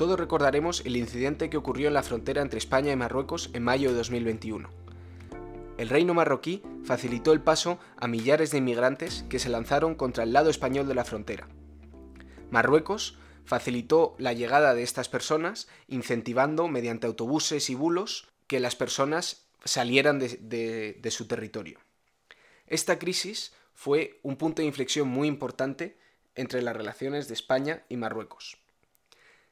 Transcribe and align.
Todos 0.00 0.18
recordaremos 0.18 0.80
el 0.86 0.96
incidente 0.96 1.50
que 1.50 1.58
ocurrió 1.58 1.88
en 1.88 1.92
la 1.92 2.02
frontera 2.02 2.40
entre 2.40 2.56
España 2.56 2.90
y 2.90 2.96
Marruecos 2.96 3.50
en 3.52 3.62
mayo 3.62 3.90
de 3.90 3.96
2021. 3.96 4.70
El 5.76 5.90
reino 5.90 6.14
marroquí 6.14 6.62
facilitó 6.84 7.34
el 7.34 7.42
paso 7.42 7.78
a 7.98 8.08
millares 8.08 8.50
de 8.50 8.56
inmigrantes 8.56 9.26
que 9.28 9.38
se 9.38 9.50
lanzaron 9.50 9.94
contra 9.94 10.24
el 10.24 10.32
lado 10.32 10.48
español 10.48 10.88
de 10.88 10.94
la 10.94 11.04
frontera. 11.04 11.48
Marruecos 12.50 13.18
facilitó 13.44 14.14
la 14.16 14.32
llegada 14.32 14.72
de 14.72 14.84
estas 14.84 15.10
personas, 15.10 15.68
incentivando 15.86 16.66
mediante 16.66 17.06
autobuses 17.06 17.68
y 17.68 17.74
bulos 17.74 18.26
que 18.46 18.58
las 18.58 18.76
personas 18.76 19.48
salieran 19.66 20.18
de, 20.18 21.10
su 21.10 21.26
territorio. 21.26 21.78
Esta 22.66 22.98
crisis 22.98 23.52
fue 23.74 24.18
un 24.22 24.36
punto 24.36 24.62
de 24.62 24.68
inflexión 24.68 25.08
muy 25.08 25.28
importante 25.28 25.98
entre 26.36 26.62
las 26.62 26.74
relaciones 26.74 27.28
de 27.28 27.34
España 27.34 27.84
y 27.90 27.98
Marruecos. 27.98 28.59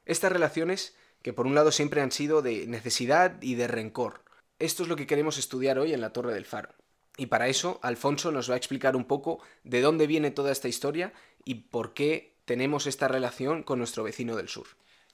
Estas 0.09 0.33
relaciones 0.33 0.97
que 1.23 1.35
por 1.35 1.47
un 1.47 1.55
lado 1.55 1.71
siempre 1.71 2.01
han 2.01 2.13
sido 2.13 2.41
de 2.41 2.67
necesidad 2.67 3.41
y 3.43 3.57
de 3.57 3.69
rencor, 3.69 4.25
esto 4.59 4.83
es 4.83 4.89
lo 4.89 4.97
que 4.97 5.07
queremos 5.07 5.37
estudiar 5.37 5.79
hoy 5.79 5.93
en 5.93 6.01
la 6.01 6.15
Torre 6.15 6.33
del 6.33 6.47
Faro. 6.47 6.71
Y 7.19 7.27
para 7.27 7.49
eso, 7.49 7.79
Alfonso 7.83 8.33
nos 8.33 8.49
va 8.49 8.55
a 8.55 8.57
explicar 8.57 8.97
un 8.97 9.05
poco 9.05 9.41
de 9.65 9.83
dónde 9.83 10.07
viene 10.07 10.31
toda 10.31 10.51
esta 10.51 10.67
historia 10.67 11.13
y 11.45 11.57
por 11.57 11.93
qué 11.93 12.39
tenemos 12.47 12.87
esta 12.87 13.07
relación 13.07 13.63
con 13.63 13.79
nuestro 13.79 14.03
vecino 14.03 14.35
del 14.35 14.49
sur. 14.49 14.67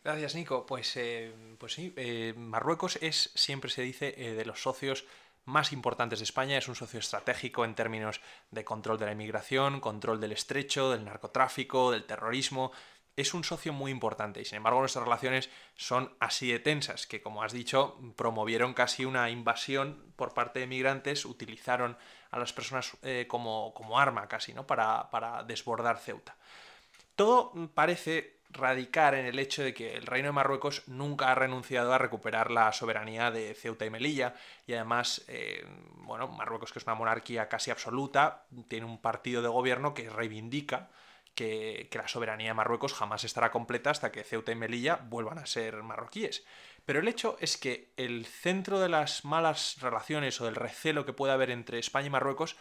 Gracias, 0.04 0.36
Nico. 0.36 0.64
Pues, 0.64 0.96
eh, 0.96 1.34
pues 1.58 1.72
sí, 1.72 1.92
eh, 1.96 2.32
Marruecos 2.36 2.96
es, 3.02 3.32
siempre 3.34 3.70
se 3.70 3.82
dice, 3.82 4.14
eh, 4.16 4.34
de 4.34 4.44
los 4.44 4.62
socios 4.62 5.06
más 5.44 5.72
importantes 5.72 6.20
de 6.20 6.24
España. 6.24 6.56
Es 6.56 6.68
un 6.68 6.76
socio 6.76 7.00
estratégico 7.00 7.64
en 7.64 7.74
términos 7.74 8.20
de 8.52 8.64
control 8.64 8.98
de 8.98 9.06
la 9.06 9.12
inmigración, 9.12 9.80
control 9.80 10.20
del 10.20 10.32
estrecho, 10.32 10.90
del 10.90 11.04
narcotráfico, 11.04 11.90
del 11.90 12.04
terrorismo 12.04 12.70
es 13.16 13.34
un 13.34 13.44
socio 13.44 13.72
muy 13.72 13.90
importante 13.90 14.40
y 14.40 14.44
sin 14.44 14.56
embargo 14.56 14.80
nuestras 14.80 15.04
relaciones 15.04 15.50
son 15.76 16.14
así 16.20 16.50
de 16.50 16.58
tensas, 16.58 17.06
que 17.06 17.22
como 17.22 17.42
has 17.42 17.52
dicho, 17.52 17.98
promovieron 18.16 18.74
casi 18.74 19.04
una 19.04 19.30
invasión 19.30 20.12
por 20.16 20.34
parte 20.34 20.60
de 20.60 20.66
migrantes, 20.66 21.24
utilizaron 21.24 21.96
a 22.30 22.38
las 22.38 22.52
personas 22.52 22.96
eh, 23.02 23.26
como, 23.28 23.72
como, 23.74 23.98
arma 23.98 24.26
casi, 24.26 24.52
¿no? 24.52 24.66
Para, 24.66 25.10
para 25.10 25.44
desbordar 25.44 25.98
Ceuta. 25.98 26.36
Todo 27.14 27.52
parece 27.74 28.34
radicar 28.50 29.14
en 29.14 29.26
el 29.26 29.38
hecho 29.38 29.62
de 29.62 29.74
que 29.74 29.94
el 29.94 30.06
Reino 30.06 30.28
de 30.28 30.32
Marruecos 30.32 30.82
nunca 30.86 31.30
ha 31.30 31.34
renunciado 31.34 31.92
a 31.92 31.98
recuperar 31.98 32.50
la 32.50 32.72
soberanía 32.72 33.30
de 33.30 33.54
Ceuta 33.54 33.84
y 33.84 33.90
Melilla 33.90 34.34
y 34.66 34.74
además, 34.74 35.24
eh, 35.28 35.64
bueno, 35.98 36.28
Marruecos 36.28 36.72
que 36.72 36.78
es 36.78 36.86
una 36.86 36.94
monarquía 36.94 37.48
casi 37.48 37.70
absoluta, 37.70 38.44
tiene 38.68 38.86
un 38.86 38.98
partido 38.98 39.42
de 39.42 39.48
gobierno 39.48 39.94
que 39.94 40.08
reivindica 40.08 40.88
que, 41.34 41.88
la 41.92 42.08
soberanía 42.08 42.48
de 42.48 42.54
Marruecos 42.54 42.94
jamás 42.94 43.24
estará 43.24 43.50
completa 43.50 43.90
hasta 43.90 44.12
que 44.12 44.24
Ceuta 44.24 44.52
y 44.52 44.56
Melilla 44.56 44.96
vuelvan 44.96 45.38
a 45.38 45.46
ser 45.46 45.82
marroquíes. 45.82 46.44
Pero 46.86 47.00
el 47.00 47.08
hecho 47.08 47.36
es 47.40 47.56
que 47.56 47.92
el 47.96 48.26
centro 48.26 48.80
de 48.80 48.88
las 48.88 49.24
malas 49.24 49.76
relaciones 49.80 50.40
o 50.40 50.44
del 50.44 50.54
recelo 50.54 51.04
que 51.04 51.12
puede 51.12 51.32
haber 51.32 51.50
entre 51.50 51.78
España 51.78 52.08
y 52.08 52.10
Marruecos 52.10 52.56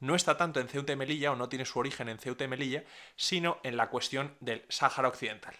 no 0.00 0.14
está 0.14 0.36
tanto 0.36 0.60
en 0.60 0.68
Ceuta 0.68 0.92
y 0.92 0.96
Melilla 0.96 1.32
o 1.32 1.36
no 1.36 1.48
tiene 1.48 1.64
su 1.64 1.78
origen 1.78 2.08
en 2.08 2.18
Ceuta 2.18 2.44
y 2.44 2.48
Melilla, 2.48 2.84
sino 3.16 3.58
en 3.62 3.76
la 3.76 3.88
cuestión 3.88 4.36
del 4.40 4.64
Sáhara 4.68 5.08
Occidental. 5.08 5.54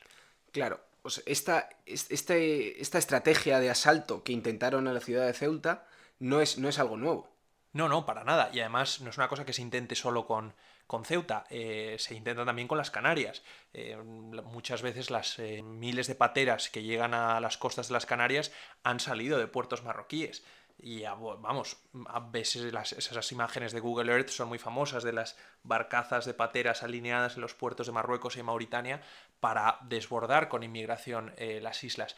Claro, 0.50 0.80
esta, 1.26 1.68
este, 1.86 2.80
esta 2.80 2.98
estrategia 2.98 3.60
de 3.60 3.70
asalto 3.70 4.22
que 4.22 4.32
intentaron 4.32 4.88
a 4.88 4.92
la 4.92 5.00
ciudad 5.00 5.26
de 5.26 5.32
Ceuta 5.32 5.86
no 6.18 6.40
es, 6.40 6.58
no 6.58 6.68
es 6.68 6.78
algo 6.78 6.96
nuevo. 6.96 7.30
No, 7.72 7.88
no, 7.88 8.04
para 8.04 8.24
nada. 8.24 8.50
Y 8.52 8.60
además 8.60 9.00
no 9.00 9.10
es 9.10 9.16
una 9.16 9.28
cosa 9.28 9.46
que 9.46 9.52
se 9.52 9.62
intente 9.62 9.94
solo 9.94 10.26
con, 10.26 10.54
con 10.92 11.06
Ceuta, 11.06 11.46
eh, 11.48 11.96
se 11.98 12.14
intenta 12.14 12.44
también 12.44 12.68
con 12.68 12.76
las 12.76 12.90
Canarias. 12.90 13.42
Eh, 13.72 13.96
muchas 13.96 14.82
veces 14.82 15.10
las 15.10 15.38
eh, 15.38 15.62
miles 15.62 16.06
de 16.06 16.14
pateras 16.14 16.68
que 16.68 16.82
llegan 16.82 17.14
a 17.14 17.40
las 17.40 17.56
costas 17.56 17.88
de 17.88 17.94
las 17.94 18.04
Canarias 18.04 18.52
han 18.82 19.00
salido 19.00 19.38
de 19.38 19.46
puertos 19.46 19.84
marroquíes. 19.84 20.44
Y 20.78 21.04
vamos, 21.04 21.78
a 22.08 22.20
veces 22.20 22.74
esas 22.98 23.32
imágenes 23.32 23.72
de 23.72 23.80
Google 23.80 24.12
Earth 24.12 24.28
son 24.28 24.50
muy 24.50 24.58
famosas 24.58 25.02
de 25.02 25.14
las 25.14 25.38
barcazas 25.62 26.26
de 26.26 26.34
pateras 26.34 26.82
alineadas 26.82 27.36
en 27.36 27.40
los 27.40 27.54
puertos 27.54 27.86
de 27.86 27.94
Marruecos 27.94 28.36
y 28.36 28.42
Mauritania 28.42 29.00
para 29.40 29.78
desbordar 29.88 30.50
con 30.50 30.62
inmigración 30.62 31.34
las 31.38 31.84
islas. 31.84 32.16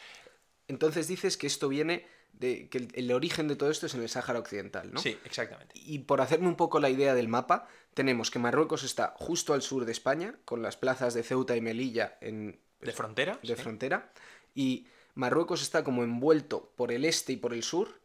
Entonces 0.67 1.07
dices 1.07 1.37
que 1.37 1.47
esto 1.47 1.69
viene 1.69 2.09
de 2.39 2.69
que 2.69 2.89
el, 2.95 3.13
origen 3.13 3.49
de 3.49 3.57
todo 3.57 3.71
esto 3.71 3.87
es 3.87 3.95
en 3.95 4.03
el 4.03 4.09
Sáhara 4.09 4.39
Occidental, 4.39 4.93
¿no? 4.93 5.01
Sí, 5.01 5.19
exactamente. 5.25 5.75
Y 5.75 6.01
por 6.01 6.21
hacerme 6.21 6.49
un 6.49 6.57
poco 6.57 6.81
la 6.81 6.91
idea 6.91 7.15
del 7.15 7.29
mapa, 7.29 7.69
tenemos 7.95 8.31
que 8.31 8.39
Marruecos 8.39 8.83
está 8.83 9.15
justo 9.17 9.55
al 9.55 9.63
sur 9.63 9.85
de 9.85 9.93
España, 9.93 10.35
con 10.45 10.63
las 10.63 10.77
plazas 10.77 11.15
de 11.15 11.23
Ceuta 11.23 11.57
y 11.57 11.61
Melilla 11.61 12.19
en... 12.21 12.59
¿De 12.81 12.93
frontera? 12.93 13.39
De 13.43 13.57
frontera. 13.57 14.13
Y 14.55 14.87
Marruecos 15.15 15.63
está 15.63 15.85
como 15.85 16.03
envuelto 16.03 16.73
por 16.77 16.93
el 16.93 17.05
este 17.05 17.33
y 17.33 17.37
por 17.37 17.55
el 17.55 17.63
sur. 17.63 18.01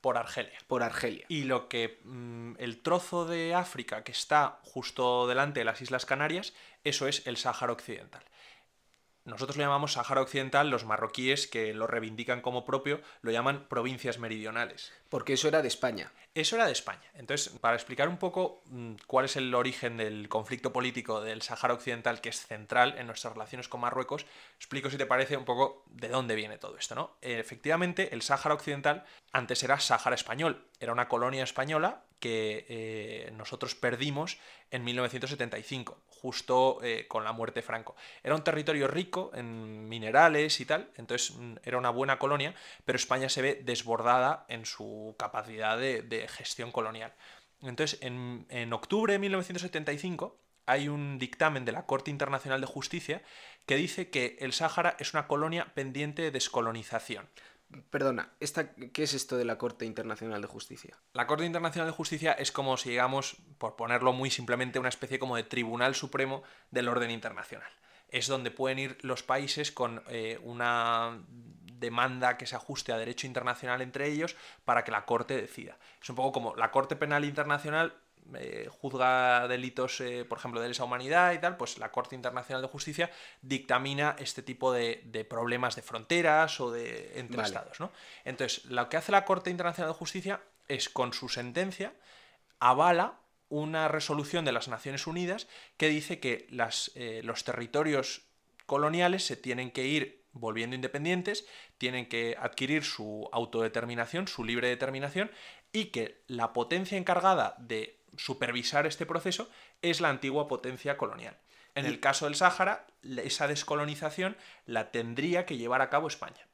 Por 0.00 0.16
Argelia. 0.16 0.58
Por 0.66 0.82
Argelia. 0.82 1.26
Y 1.28 1.44
lo 1.44 1.68
que... 1.68 2.00
Mm, 2.04 2.54
el 2.58 2.80
trozo 2.80 3.26
de 3.26 3.54
África 3.54 4.04
que 4.04 4.12
está 4.12 4.60
justo 4.62 5.26
delante 5.26 5.60
de 5.60 5.64
las 5.64 5.82
Islas 5.82 6.06
Canarias, 6.06 6.54
eso 6.84 7.08
es 7.08 7.26
el 7.26 7.36
Sáhara 7.36 7.72
Occidental. 7.72 8.22
Nosotros 9.24 9.56
lo 9.56 9.62
llamamos 9.62 9.94
Sáhara 9.94 10.20
Occidental, 10.20 10.68
los 10.68 10.84
marroquíes 10.84 11.46
que 11.46 11.72
lo 11.72 11.86
reivindican 11.86 12.42
como 12.42 12.66
propio 12.66 13.00
lo 13.22 13.30
llaman 13.30 13.66
provincias 13.68 14.18
meridionales. 14.18 14.92
Porque 15.08 15.32
eso 15.32 15.48
era 15.48 15.62
de 15.62 15.68
España. 15.68 16.12
Eso 16.34 16.56
era 16.56 16.66
de 16.66 16.72
España. 16.72 17.10
Entonces, 17.14 17.48
para 17.60 17.74
explicar 17.74 18.08
un 18.10 18.18
poco 18.18 18.62
mm, 18.66 18.94
cuál 19.06 19.24
es 19.24 19.36
el 19.36 19.54
origen 19.54 19.96
del 19.96 20.28
conflicto 20.28 20.74
político 20.74 21.22
del 21.22 21.40
Sáhara 21.40 21.72
Occidental, 21.72 22.20
que 22.20 22.28
es 22.28 22.46
central 22.46 22.96
en 22.98 23.06
nuestras 23.06 23.32
relaciones 23.32 23.68
con 23.68 23.80
Marruecos, 23.80 24.26
explico 24.56 24.90
si 24.90 24.98
te 24.98 25.06
parece 25.06 25.38
un 25.38 25.46
poco 25.46 25.84
de 25.86 26.08
dónde 26.08 26.34
viene 26.34 26.58
todo 26.58 26.76
esto, 26.76 26.94
¿no? 26.94 27.16
Efectivamente, 27.22 28.12
el 28.12 28.20
Sáhara 28.20 28.54
Occidental 28.54 29.04
antes 29.32 29.62
era 29.62 29.80
Sáhara 29.80 30.16
Español, 30.16 30.66
era 30.80 30.92
una 30.92 31.08
colonia 31.08 31.44
española 31.44 32.04
que 32.24 32.64
eh, 32.70 33.30
nosotros 33.36 33.74
perdimos 33.74 34.38
en 34.70 34.82
1975 34.82 36.00
justo 36.08 36.78
eh, 36.82 37.04
con 37.06 37.22
la 37.22 37.32
muerte 37.32 37.60
de 37.60 37.66
Franco. 37.66 37.96
Era 38.22 38.34
un 38.34 38.42
territorio 38.42 38.88
rico 38.88 39.30
en 39.34 39.90
minerales 39.90 40.58
y 40.58 40.64
tal, 40.64 40.88
entonces 40.96 41.36
mm, 41.36 41.56
era 41.62 41.76
una 41.76 41.90
buena 41.90 42.18
colonia, 42.18 42.54
pero 42.86 42.96
España 42.96 43.28
se 43.28 43.42
ve 43.42 43.60
desbordada 43.62 44.46
en 44.48 44.64
su 44.64 45.14
capacidad 45.18 45.76
de, 45.76 46.26
gestión 46.30 46.72
colonial. 46.72 47.12
Entonces, 47.60 47.98
en, 48.00 48.46
en 48.48 48.72
octubre 48.72 49.12
de 49.12 49.18
1975 49.18 50.40
hay 50.64 50.88
un 50.88 51.18
dictamen 51.18 51.66
de 51.66 51.72
la 51.72 51.84
Corte 51.84 52.10
Internacional 52.10 52.62
de 52.62 52.66
Justicia 52.66 53.20
que 53.66 53.76
dice 53.76 54.08
que 54.08 54.38
el 54.40 54.54
Sáhara 54.54 54.96
es 54.98 55.12
una 55.12 55.26
colonia 55.26 55.74
pendiente 55.74 56.22
de 56.22 56.30
descolonización. 56.30 57.28
Perdona, 57.90 58.32
¿esta, 58.40 58.74
¿qué 58.74 59.02
es 59.02 59.14
esto 59.14 59.36
de 59.36 59.44
la 59.44 59.58
Corte 59.58 59.84
Internacional 59.84 60.40
de 60.40 60.46
Justicia? 60.46 60.96
La 61.12 61.26
Corte 61.26 61.44
Internacional 61.44 61.88
de 61.88 61.96
Justicia 61.96 62.32
es 62.32 62.52
como 62.52 62.76
si 62.76 62.90
digamos, 62.90 63.36
por 63.58 63.76
ponerlo 63.76 64.12
muy 64.12 64.30
simplemente, 64.30 64.78
una 64.78 64.88
especie 64.88 65.18
como 65.18 65.36
de 65.36 65.42
Tribunal 65.42 65.94
Supremo 65.94 66.42
del 66.70 66.88
orden 66.88 67.10
internacional. 67.10 67.70
Es 68.08 68.26
donde 68.26 68.50
pueden 68.50 68.78
ir 68.78 68.98
los 69.02 69.22
países 69.22 69.72
con 69.72 70.02
eh, 70.08 70.38
una 70.42 71.18
demanda 71.84 72.36
que 72.36 72.46
se 72.46 72.56
ajuste 72.56 72.92
a 72.92 72.98
derecho 72.98 73.26
internacional 73.26 73.82
entre 73.82 74.08
ellos 74.08 74.36
para 74.64 74.84
que 74.84 74.92
la 74.92 75.04
Corte 75.04 75.36
decida. 75.36 75.78
Es 76.00 76.08
un 76.08 76.16
poco 76.16 76.32
como 76.32 76.56
la 76.56 76.70
Corte 76.70 76.96
Penal 76.96 77.24
Internacional 77.24 77.94
eh, 78.34 78.68
juzga 78.70 79.46
delitos, 79.48 80.00
eh, 80.00 80.24
por 80.24 80.38
ejemplo, 80.38 80.60
de 80.60 80.68
lesa 80.68 80.84
humanidad 80.84 81.32
y 81.32 81.38
tal, 81.38 81.56
pues 81.56 81.78
la 81.78 81.90
Corte 81.90 82.14
Internacional 82.14 82.62
de 82.62 82.68
Justicia 82.68 83.10
dictamina 83.42 84.16
este 84.18 84.42
tipo 84.42 84.72
de, 84.72 85.26
problemas 85.28 85.76
de 85.76 85.82
fronteras 85.82 86.60
o 86.60 86.70
de 86.70 87.18
entre 87.18 87.42
estados, 87.42 87.80
¿no? 87.80 87.92
Entonces, 88.24 88.64
lo 88.66 88.88
que 88.88 88.96
hace 88.96 89.12
la 89.12 89.24
Corte 89.24 89.50
Internacional 89.50 89.92
de 89.92 89.98
Justicia 89.98 90.40
es, 90.68 90.88
con 90.88 91.12
su 91.12 91.28
sentencia, 91.28 91.94
avala 92.60 93.20
una 93.48 93.88
resolución 93.88 94.44
de 94.44 94.52
las 94.52 94.68
Naciones 94.68 95.06
Unidas 95.06 95.46
que 95.76 95.88
dice 95.88 96.18
que 96.18 96.46
las, 96.50 96.90
eh, 96.94 97.20
los 97.24 97.44
territorios 97.44 98.22
coloniales 98.66 99.26
se 99.26 99.36
tienen 99.36 99.70
que 99.70 99.86
ir 99.86 100.24
volviendo 100.32 100.74
independientes, 100.74 101.46
tienen 101.78 102.08
que 102.08 102.36
adquirir 102.38 102.84
su 102.84 103.28
autodeterminación, 103.32 104.28
su 104.28 104.44
libre 104.44 104.68
determinación, 104.68 105.30
y 105.72 105.86
que 105.86 106.22
la 106.26 106.52
potencia 106.52 106.98
encargada 106.98 107.54
de 107.58 108.03
supervisar 108.16 108.86
este 108.86 109.06
proceso 109.06 109.50
es 109.82 110.00
la 110.00 110.10
antigua 110.10 110.48
potencia 110.48 110.96
colonial. 110.96 111.38
En 111.74 111.86
el 111.86 111.98
caso 111.98 112.26
del 112.26 112.36
Sáhara, 112.36 112.86
esa 113.02 113.48
descolonización 113.48 114.36
la 114.64 114.92
tendría 114.92 115.44
que 115.44 115.56
llevar 115.56 115.82
a 115.82 115.90
cabo 115.90 116.06
España. 116.06 116.46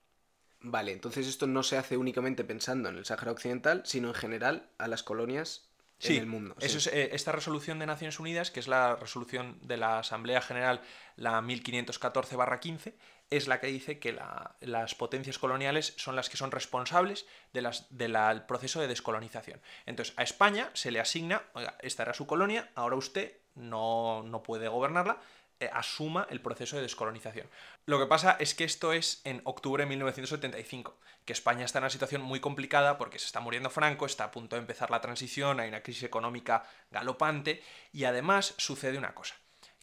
Vale, 0.61 0.93
entonces 0.93 1.27
esto 1.27 1.47
no 1.47 1.63
se 1.63 1.79
hace 1.79 1.97
únicamente 1.97 2.45
pensando 2.45 2.89
en 2.89 2.97
el 2.97 3.05
Sáhara 3.05 3.33
Occidental, 3.33 3.83
sino 3.85 4.09
en 4.09 4.15
general 4.15 4.71
a 4.79 4.89
las 4.89 5.03
colonias 5.03 5.70
en 6.03 6.17
el 6.17 6.27
mundo. 6.27 6.57
Eso 6.61 6.79
es 6.79 6.87
eh, 6.87 7.11
esta 7.13 7.33
resolución 7.33 7.79
de 7.79 7.87
Naciones 7.87 8.19
Unidas, 8.19 8.51
que 8.51 8.61
es 8.61 8.69
la 8.69 8.97
resolución 8.97 9.59
de 9.63 9.77
la 9.77 9.99
Asamblea 9.99 10.41
General, 10.41 10.81
la 11.17 11.41
1514-15, 11.41 12.95
es 13.31 13.47
la 13.47 13.61
que 13.61 13.69
dice 13.69 13.99
que 13.99 14.19
las 14.61 14.95
potencias 14.97 15.39
coloniales 15.39 15.95
son 15.97 16.17
las 16.17 16.29
que 16.29 16.37
son 16.37 16.51
responsables 16.51 17.27
del 17.53 17.71
de 17.91 18.43
proceso 18.47 18.81
de 18.81 18.89
descolonización. 18.89 19.61
Entonces, 19.87 20.15
a 20.17 20.25
España 20.25 20.71
se 20.75 20.91
le 20.91 20.99
asigna, 20.99 21.43
oiga, 21.55 21.77
esta 21.81 22.03
era 22.03 22.13
su 22.13 22.27
colonia, 22.27 22.71
ahora 22.75 22.97
usted 22.97 23.37
no, 23.55 24.25
no 24.25 24.43
puede 24.43 24.69
gobernarla, 24.69 25.21
asuma 25.69 26.27
el 26.31 26.41
proceso 26.41 26.77
de 26.77 26.83
descolonización. 26.83 27.49
Lo 27.87 27.99
que 27.99 28.07
pasa 28.07 28.37
es 28.39 28.55
que 28.55 28.65
esto 28.65 28.93
es 28.93 29.21
en 29.25 29.43
octubre 29.45 29.85
de 29.85 29.89
1975, 29.91 30.97
que 31.25 31.33
España 31.33 31.65
está 31.65 31.79
en 31.79 31.85
una 31.85 31.91
situación 31.91 32.23
muy 32.23 32.41
complicada 32.41 32.97
porque 32.99 33.19
se 33.19 33.27
está 33.27 33.41
muriendo 33.41 33.71
Franco, 33.71 34.07
está 34.07 34.25
a 34.25 34.31
punto 34.31 34.57
de 34.57 34.61
empezar 34.61 34.91
la 34.91 35.01
transición, 35.01 35.61
hay 35.61 35.69
una 35.69 35.83
crisis 35.83 36.05
económica 36.05 36.65
galopante 36.91 37.63
y 37.93 38.05
además 38.05 38.55
sucede 38.57 38.99
una 38.99 39.15
cosa, 39.15 39.35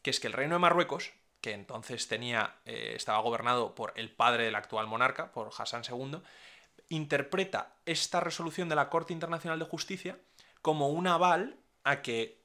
que 0.02 0.10
es 0.10 0.20
que 0.20 0.28
el 0.28 0.34
reino 0.34 0.56
de 0.56 0.60
Marruecos, 0.60 1.12
que 1.42 1.54
entonces 1.54 2.08
tenía, 2.08 2.56
eh, 2.66 2.94
estaba 2.96 3.20
gobernado 3.20 3.76
por 3.76 3.94
el 3.96 4.10
padre 4.10 4.46
del 4.46 4.56
actual 4.56 4.88
monarca, 4.88 5.32
por 5.32 5.52
Hassan 5.56 5.84
II, 5.88 6.20
interpreta 6.90 7.74
esta 7.86 8.20
resolución 8.20 8.70
de 8.70 8.76
la 8.76 8.90
Corte 8.90 9.14
Internacional 9.14 9.60
de 9.60 9.66
Justicia 9.66 10.18
como 10.62 10.90
un 10.90 11.08
aval 11.08 11.58
a 11.84 12.02
que 12.02 12.37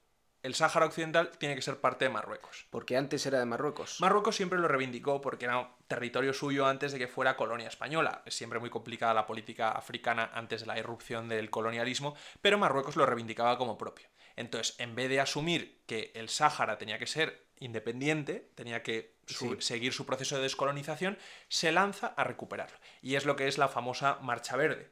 el 0.42 0.54
Sáhara 0.54 0.86
Occidental 0.86 1.30
tiene 1.38 1.54
que 1.54 1.62
ser 1.62 1.80
parte 1.80 2.04
de 2.04 2.10
Marruecos. 2.10 2.66
Porque 2.70 2.96
antes 2.96 3.24
era 3.26 3.38
de 3.38 3.46
Marruecos. 3.46 4.00
Marruecos 4.00 4.36
siempre 4.36 4.58
lo 4.58 4.68
reivindicó 4.68 5.20
porque 5.20 5.44
era 5.44 5.70
territorio 5.86 6.32
suyo 6.32 6.66
antes 6.66 6.92
de 6.92 6.98
que 6.98 7.06
fuera 7.06 7.36
colonia 7.36 7.68
española. 7.68 8.22
Es 8.26 8.34
siempre 8.34 8.58
muy 8.58 8.70
complicada 8.70 9.14
la 9.14 9.26
política 9.26 9.70
africana 9.70 10.30
antes 10.34 10.62
de 10.62 10.66
la 10.66 10.78
irrupción 10.78 11.28
del 11.28 11.50
colonialismo, 11.50 12.16
pero 12.40 12.58
Marruecos 12.58 12.96
lo 12.96 13.06
reivindicaba 13.06 13.56
como 13.56 13.78
propio. 13.78 14.08
Entonces, 14.34 14.74
en 14.78 14.94
vez 14.94 15.08
de 15.08 15.20
asumir 15.20 15.82
que 15.86 16.10
el 16.14 16.28
Sáhara 16.28 16.78
tenía 16.78 16.98
que 16.98 17.06
ser 17.06 17.46
independiente, 17.60 18.50
tenía 18.54 18.82
que 18.82 19.14
seguir 19.60 19.92
su 19.92 20.06
proceso 20.06 20.36
de 20.36 20.42
descolonización, 20.42 21.18
se 21.48 21.70
lanza 21.70 22.08
a 22.08 22.24
recuperarlo. 22.24 22.76
Y 23.00 23.14
es 23.14 23.24
lo 23.24 23.36
que 23.36 23.46
es 23.46 23.58
la 23.58 23.68
famosa 23.68 24.18
Marcha 24.20 24.56
Verde. 24.56 24.90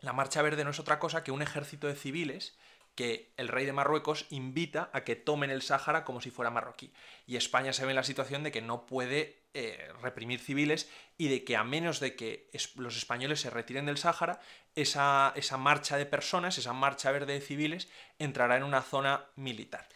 La 0.00 0.12
Marcha 0.12 0.42
Verde 0.42 0.64
no 0.64 0.70
es 0.70 0.78
otra 0.78 0.98
cosa 0.98 1.24
que 1.24 1.32
un 1.32 1.40
ejército 1.40 1.86
de 1.86 1.94
civiles 1.94 2.58
que 2.94 3.32
el 3.36 3.48
rey 3.48 3.66
de 3.66 3.72
Marruecos 3.72 4.26
invita 4.30 4.90
a 4.92 5.02
que 5.02 5.16
tomen 5.16 5.50
el 5.50 5.62
Sáhara 5.62 6.04
como 6.04 6.20
si 6.20 6.30
fuera 6.30 6.50
marroquí. 6.50 6.92
Y 7.26 7.36
España 7.36 7.72
se 7.72 7.84
ve 7.84 7.90
en 7.92 7.96
la 7.96 8.04
situación 8.04 8.42
de 8.42 8.52
que 8.52 8.62
no 8.62 8.86
puede 8.86 9.42
eh, 9.54 9.88
reprimir 10.00 10.40
civiles 10.40 10.88
y 11.18 11.28
de 11.28 11.44
que 11.44 11.56
a 11.56 11.64
menos 11.64 12.00
de 12.00 12.14
que 12.14 12.50
los 12.76 12.96
españoles 12.96 13.40
se 13.40 13.50
retiren 13.50 13.86
del 13.86 13.98
Sáhara, 13.98 14.40
esa, 14.74 15.32
esa 15.36 15.56
marcha 15.56 15.96
de 15.96 16.06
personas, 16.06 16.58
esa 16.58 16.72
marcha 16.72 17.10
verde 17.10 17.34
de 17.34 17.40
civiles, 17.40 17.88
entrará 18.18 18.56
en 18.56 18.62
una 18.62 18.82
zona 18.82 19.26
militar. 19.36 19.88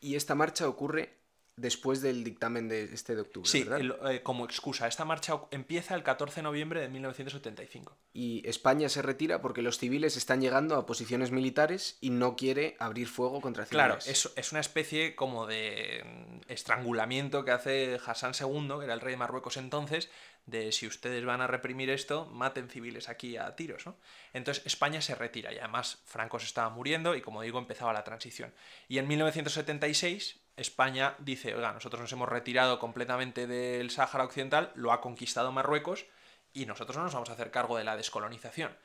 Y 0.00 0.14
esta 0.14 0.34
marcha 0.34 0.68
ocurre 0.68 1.23
después 1.56 2.00
del 2.00 2.24
dictamen 2.24 2.68
de 2.68 2.84
este 2.84 3.14
de 3.14 3.22
octubre. 3.22 3.48
Sí, 3.48 3.66
eh, 4.08 4.22
como 4.22 4.44
excusa. 4.44 4.88
Esta 4.88 5.04
marcha 5.04 5.40
empieza 5.50 5.94
el 5.94 6.02
14 6.02 6.36
de 6.36 6.42
noviembre 6.42 6.80
de 6.80 6.88
1975. 6.88 7.96
Y 8.12 8.46
España 8.48 8.88
se 8.88 9.02
retira 9.02 9.40
porque 9.40 9.62
los 9.62 9.78
civiles 9.78 10.16
están 10.16 10.40
llegando 10.40 10.76
a 10.76 10.86
posiciones 10.86 11.30
militares 11.30 11.98
y 12.00 12.10
no 12.10 12.34
quiere 12.36 12.76
abrir 12.80 13.06
fuego 13.06 13.40
contra 13.40 13.66
civiles. 13.66 13.86
Claro, 13.86 13.98
es, 14.04 14.32
es 14.34 14.52
una 14.52 14.60
especie 14.60 15.14
como 15.14 15.46
de 15.46 16.04
mm, 16.04 16.50
estrangulamiento 16.52 17.44
que 17.44 17.52
hace 17.52 18.00
Hassan 18.04 18.32
II, 18.38 18.78
que 18.78 18.84
era 18.84 18.94
el 18.94 19.00
rey 19.00 19.12
de 19.12 19.18
Marruecos 19.18 19.56
entonces, 19.56 20.10
de 20.46 20.72
si 20.72 20.86
ustedes 20.86 21.24
van 21.24 21.40
a 21.40 21.46
reprimir 21.46 21.88
esto, 21.88 22.26
maten 22.26 22.68
civiles 22.68 23.08
aquí 23.08 23.36
a 23.36 23.56
tiros, 23.56 23.86
¿no? 23.86 23.96
Entonces 24.32 24.66
España 24.66 25.00
se 25.00 25.14
retira 25.14 25.52
y 25.52 25.58
además 25.58 26.02
Franco 26.04 26.38
se 26.38 26.46
estaba 26.46 26.68
muriendo 26.68 27.14
y 27.14 27.22
como 27.22 27.42
digo 27.42 27.58
empezaba 27.58 27.92
la 27.92 28.04
transición. 28.04 28.52
Y 28.88 28.98
en 28.98 29.08
1976 29.08 30.43
España 30.56 31.16
dice, 31.18 31.54
oiga, 31.54 31.72
nosotros 31.72 32.00
nos 32.00 32.12
hemos 32.12 32.28
retirado 32.28 32.78
completamente 32.78 33.46
del 33.46 33.90
Sáhara 33.90 34.24
Occidental, 34.24 34.72
lo 34.74 34.92
ha 34.92 35.00
conquistado 35.00 35.52
Marruecos 35.52 36.06
y 36.52 36.66
nosotros 36.66 36.96
no 36.96 37.04
nos 37.04 37.14
vamos 37.14 37.30
a 37.30 37.32
hacer 37.32 37.50
cargo 37.50 37.76
de 37.76 37.84
la 37.84 37.96
descolonización. 37.96 38.76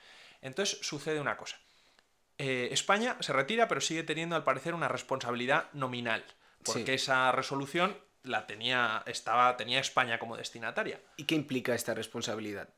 Entonces 0.41 0.79
sucede 0.81 1.19
una 1.19 1.37
cosa. 1.37 1.57
Eh, 2.37 2.69
España 2.71 3.17
se 3.19 3.33
retira 3.33 3.67
pero 3.67 3.81
sigue 3.81 4.03
teniendo 4.03 4.35
al 4.35 4.43
parecer 4.43 4.73
una 4.73 4.87
responsabilidad 4.87 5.71
nominal, 5.73 6.23
porque 6.63 6.95
esa 6.95 7.31
resolución 7.31 7.97
la 8.23 8.45
tenía, 8.45 9.03
estaba, 9.05 9.55
tenía 9.55 9.79
España 9.79 10.19
como 10.19 10.35
destinataria. 10.35 10.99
¿Y 11.17 11.23
qué 11.23 11.35
implica 11.35 11.73
esta 11.73 11.93
responsabilidad? 11.93 12.69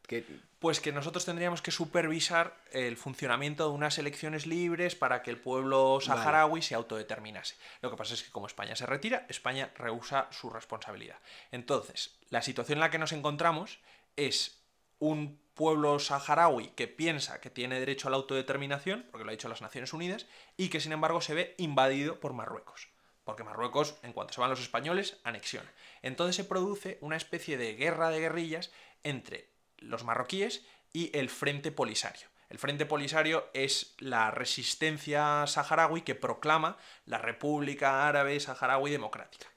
Pues 0.59 0.79
que 0.79 0.91
nosotros 0.91 1.25
tendríamos 1.25 1.61
que 1.61 1.71
supervisar 1.71 2.55
el 2.71 2.95
funcionamiento 2.95 3.67
de 3.67 3.73
unas 3.73 3.97
elecciones 3.97 4.45
libres 4.45 4.95
para 4.95 5.23
que 5.23 5.31
el 5.31 5.37
pueblo 5.37 5.99
saharaui 5.99 6.61
se 6.61 6.75
autodeterminase. 6.75 7.55
Lo 7.81 7.89
que 7.89 7.97
pasa 7.97 8.13
es 8.13 8.23
que 8.23 8.31
como 8.31 8.47
España 8.47 8.75
se 8.75 8.85
retira, 8.85 9.25
España 9.29 9.71
rehúsa 9.75 10.27
su 10.31 10.49
responsabilidad. 10.49 11.17
Entonces, 11.51 12.19
la 12.29 12.41
situación 12.41 12.77
en 12.77 12.81
la 12.81 12.91
que 12.91 12.99
nos 12.99 13.11
encontramos 13.11 13.79
es 14.15 14.61
un 14.99 15.39
pueblo 15.55 15.97
saharaui 15.97 16.69
que 16.69 16.87
piensa 16.87 17.41
que 17.41 17.49
tiene 17.49 17.79
derecho 17.79 18.07
a 18.07 18.11
la 18.11 18.17
autodeterminación, 18.17 19.07
porque 19.09 19.25
lo 19.25 19.31
ha 19.31 19.33
dicho 19.33 19.49
las 19.49 19.61
Naciones 19.61 19.93
Unidas, 19.93 20.27
y 20.57 20.69
que 20.69 20.79
sin 20.79 20.91
embargo 20.91 21.21
se 21.21 21.33
ve 21.33 21.55
invadido 21.57 22.19
por 22.19 22.33
Marruecos 22.33 22.91
porque 23.23 23.43
Marruecos, 23.43 23.95
en 24.03 24.13
cuanto 24.13 24.33
se 24.33 24.41
van 24.41 24.49
los 24.49 24.61
españoles, 24.61 25.19
anexiona. 25.23 25.71
Entonces 26.01 26.35
se 26.35 26.43
produce 26.43 26.97
una 27.01 27.17
especie 27.17 27.57
de 27.57 27.75
guerra 27.75 28.09
de 28.09 28.19
guerrillas 28.19 28.71
entre 29.03 29.49
los 29.77 30.03
marroquíes 30.03 30.65
y 30.93 31.15
el 31.17 31.29
Frente 31.29 31.71
Polisario. 31.71 32.27
El 32.49 32.59
Frente 32.59 32.85
Polisario 32.85 33.49
es 33.53 33.95
la 33.99 34.29
resistencia 34.29 35.47
saharaui 35.47 36.01
que 36.01 36.15
proclama 36.15 36.77
la 37.05 37.17
República 37.17 38.07
Árabe 38.07 38.37
Saharaui 38.39 38.91
Democrática. 38.91 39.47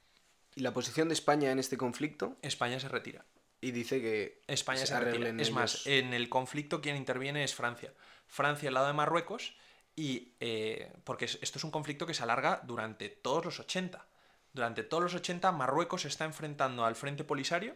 ¿Y 0.55 0.61
la 0.61 0.73
posición 0.73 1.09
de 1.09 1.15
España 1.15 1.51
en 1.51 1.59
este 1.59 1.77
conflicto? 1.77 2.37
España 2.43 2.79
se 2.79 2.89
retira. 2.89 3.25
Y 3.61 3.73
dice 3.73 4.01
que 4.01 4.43
España 4.47 4.87
se, 4.87 5.01
retira. 5.01 5.31
Es 5.31 5.51
más, 5.51 5.87
en 5.87 6.15
el 6.15 6.29
conflicto 6.29 6.81
quien 6.81 6.97
interviene 6.97 7.43
es 7.43 7.55
Francia. 7.55 7.93
Francia 8.29 8.69
al 8.69 8.75
lado 8.75 8.87
de 8.87 8.93
Marruecos 8.93 9.57
y 9.97 10.35
eh, 10.41 10.93
porque 11.05 11.27
esto 11.27 11.59
es 11.59 11.65
un 11.65 11.71
conflicto 11.71 12.07
que 12.07 12.15
se 12.15 12.23
alarga 12.23 12.61
durante 12.65 13.09
todos 13.09 13.45
los 13.45 13.61
80. 13.61 14.05
Durante 14.53 14.83
todos 14.83 15.03
los 15.03 15.15
80 15.15 15.51
Marruecos 15.53 16.03
se 16.03 16.09
está 16.09 16.25
enfrentando 16.25 16.85
al 16.85 16.97
Frente 16.97 17.25
Polisario 17.25 17.75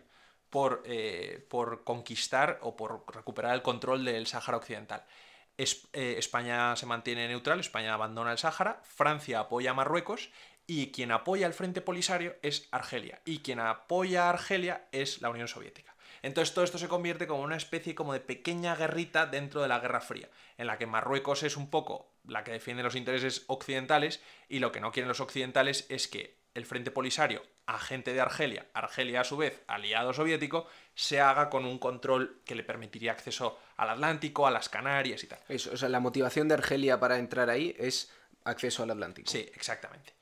por, 0.50 0.82
eh, 0.87 1.47
por 1.50 1.85
conquistar 1.85 2.59
o 2.62 2.76
por 2.76 3.05
recuperar 3.15 3.55
el 3.55 3.62
control 3.62 4.05
del 4.05 4.26
Sáhara 4.26 4.59
Occidental. 4.59 5.05
Eh, 5.56 6.15
España 6.19 6.76
se 6.76 6.87
mantiene 6.87 7.26
neutral, 7.26 7.59
España 7.59 7.94
abandona 7.94 8.32
el 8.32 8.38
Sáhara, 8.38 8.81
Francia 8.85 9.41
apoya 9.41 9.73
a 9.73 9.75
Marruecos 9.75 10.31
y 10.67 10.93
quien 10.93 11.11
apoya 11.11 11.47
al 11.47 11.55
Frente 11.55 11.81
Polisario 11.81 12.37
es 12.43 12.69
Argelia 12.70 13.20
y 13.25 13.41
quien 13.41 13.59
apoya 13.59 14.26
a 14.26 14.31
Argelia 14.31 14.88
es 14.93 15.20
la 15.20 15.31
Unión 15.31 15.49
Soviética. 15.49 15.97
Entonces 16.23 16.55
todo 16.55 16.65
esto 16.65 16.79
se 16.79 16.88
convierte 16.88 17.26
como 17.26 17.43
una 17.43 17.56
especie 17.56 17.94
como 17.94 18.13
de 18.13 18.20
pequeña 18.20 18.75
guerrita 18.77 19.27
dentro 19.27 19.63
de 19.63 19.69
la 19.69 19.81
Guerra 19.81 20.01
Fría, 20.01 20.29
en 20.56 20.67
la 20.67 20.79
que 20.79 20.87
Marruecos 20.87 21.43
es 21.43 21.56
un 21.56 21.70
poco 21.70 22.10
la 22.27 22.44
que 22.44 22.53
defiende 22.53 22.82
los 22.82 22.96
intereses 22.96 23.44
occidentales 23.46 24.20
y 24.48 24.58
lo 24.58 24.72
que 24.72 24.81
no 24.81 24.93
quieren 24.93 25.08
los 25.08 25.20
occidentales 25.20 25.87
es 25.89 26.08
que 26.08 26.39
el 26.55 26.67
Frente 26.67 26.91
Polisario, 26.91 27.43
agente 27.67 28.13
de 28.13 28.20
Argelia, 28.20 28.67
Argelia 28.75 29.20
a 29.20 29.25
su 29.25 29.37
vez 29.37 29.63
aliado 29.67 30.13
soviético, 30.13 30.67
se 30.94 31.20
haga 31.20 31.51
con 31.51 31.65
un 31.65 31.79
control 31.79 32.43
que 32.44 32.55
le 32.55 32.65
permitiría 32.65 33.13
acceso 33.13 33.58
al 33.77 33.91
Atlántico, 33.91 34.46
a 34.46 34.51
las 34.51 34.69
Canarias 34.69 35.22
y 35.22 35.29
tal. 35.29 35.39
Eso, 35.48 35.70
o 35.72 35.77
sea, 35.77 35.89
la 35.89 36.01
motivación 36.01 36.48
de 36.48 36.55
Argelia 36.55 36.98
para 36.98 37.19
entrar 37.19 37.48
ahí 37.51 37.77
es 37.79 38.13
acceso 38.44 38.82
al 38.82 38.91
Atlántico. 38.91 39.31
Sí, 39.31 39.48
exactamente. 39.55 40.18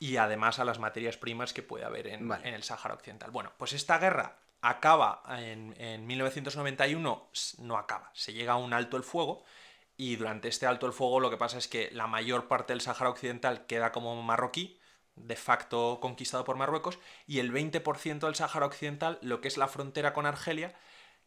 Y 0.00 0.16
además 0.16 0.58
a 0.58 0.64
las 0.64 0.80
materias 0.80 1.16
primas 1.16 1.52
que 1.52 1.62
puede 1.62 1.84
haber 1.84 2.08
en, 2.08 2.32
en 2.32 2.54
el 2.54 2.64
Sáhara 2.64 2.94
Occidental. 2.94 3.30
Bueno, 3.30 3.52
pues 3.56 3.72
esta 3.74 3.98
guerra 3.98 4.38
acaba 4.62 5.22
en, 5.28 6.06
1991, 6.06 7.30
no 7.58 7.78
acaba, 7.78 8.10
se 8.14 8.32
llega 8.32 8.54
a 8.54 8.56
un 8.56 8.72
alto 8.72 8.96
el 8.96 9.02
fuego 9.02 9.44
y 9.96 10.16
durante 10.16 10.48
este 10.48 10.66
alto 10.66 10.86
el 10.86 10.92
fuego 10.92 11.20
lo 11.20 11.30
que 11.30 11.36
pasa 11.36 11.58
es 11.58 11.68
que 11.68 11.90
la 11.92 12.06
mayor 12.06 12.48
parte 12.48 12.72
del 12.72 12.80
Sáhara 12.80 13.10
Occidental 13.10 13.66
queda 13.66 13.92
como 13.92 14.20
marroquí, 14.22 14.78
de 15.16 15.36
facto 15.36 15.98
conquistado 16.00 16.44
por 16.44 16.56
Marruecos, 16.56 16.98
y 17.26 17.38
el 17.38 17.52
20% 17.52 18.20
del 18.20 18.34
Sáhara 18.34 18.66
Occidental, 18.66 19.18
lo 19.22 19.40
que 19.40 19.48
es 19.48 19.56
la 19.56 19.68
frontera 19.68 20.12
con 20.12 20.26
Argelia, 20.26 20.74